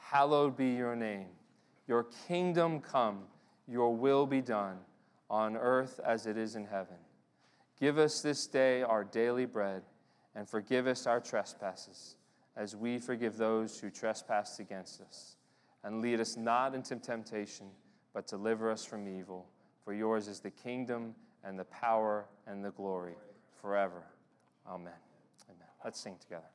hallowed 0.00 0.56
be 0.56 0.70
your 0.70 0.96
name. 0.96 1.28
Your 1.86 2.08
kingdom 2.26 2.80
come 2.80 3.20
your 3.68 3.94
will 3.94 4.26
be 4.26 4.40
done 4.40 4.78
on 5.30 5.56
earth 5.56 6.00
as 6.04 6.26
it 6.26 6.36
is 6.36 6.56
in 6.56 6.64
heaven. 6.64 6.96
Give 7.78 7.98
us 7.98 8.20
this 8.20 8.46
day 8.48 8.82
our 8.82 9.04
daily 9.04 9.46
bread, 9.46 9.82
and 10.34 10.48
forgive 10.48 10.88
us 10.88 11.06
our 11.06 11.20
trespasses, 11.20 12.16
as 12.56 12.74
we 12.74 12.98
forgive 12.98 13.36
those 13.36 13.78
who 13.78 13.90
trespass 13.90 14.58
against 14.58 15.00
us. 15.02 15.37
And 15.84 16.00
lead 16.00 16.20
us 16.20 16.36
not 16.36 16.74
into 16.74 16.96
temptation, 16.96 17.66
but 18.12 18.26
deliver 18.26 18.70
us 18.70 18.84
from 18.84 19.08
evil. 19.08 19.46
For 19.84 19.94
yours 19.94 20.28
is 20.28 20.40
the 20.40 20.50
kingdom, 20.50 21.14
and 21.44 21.58
the 21.58 21.64
power, 21.66 22.26
and 22.46 22.64
the 22.64 22.70
glory 22.70 23.14
forever. 23.60 24.02
Amen. 24.66 24.92
Amen. 25.48 25.68
Let's 25.84 26.00
sing 26.00 26.16
together. 26.20 26.48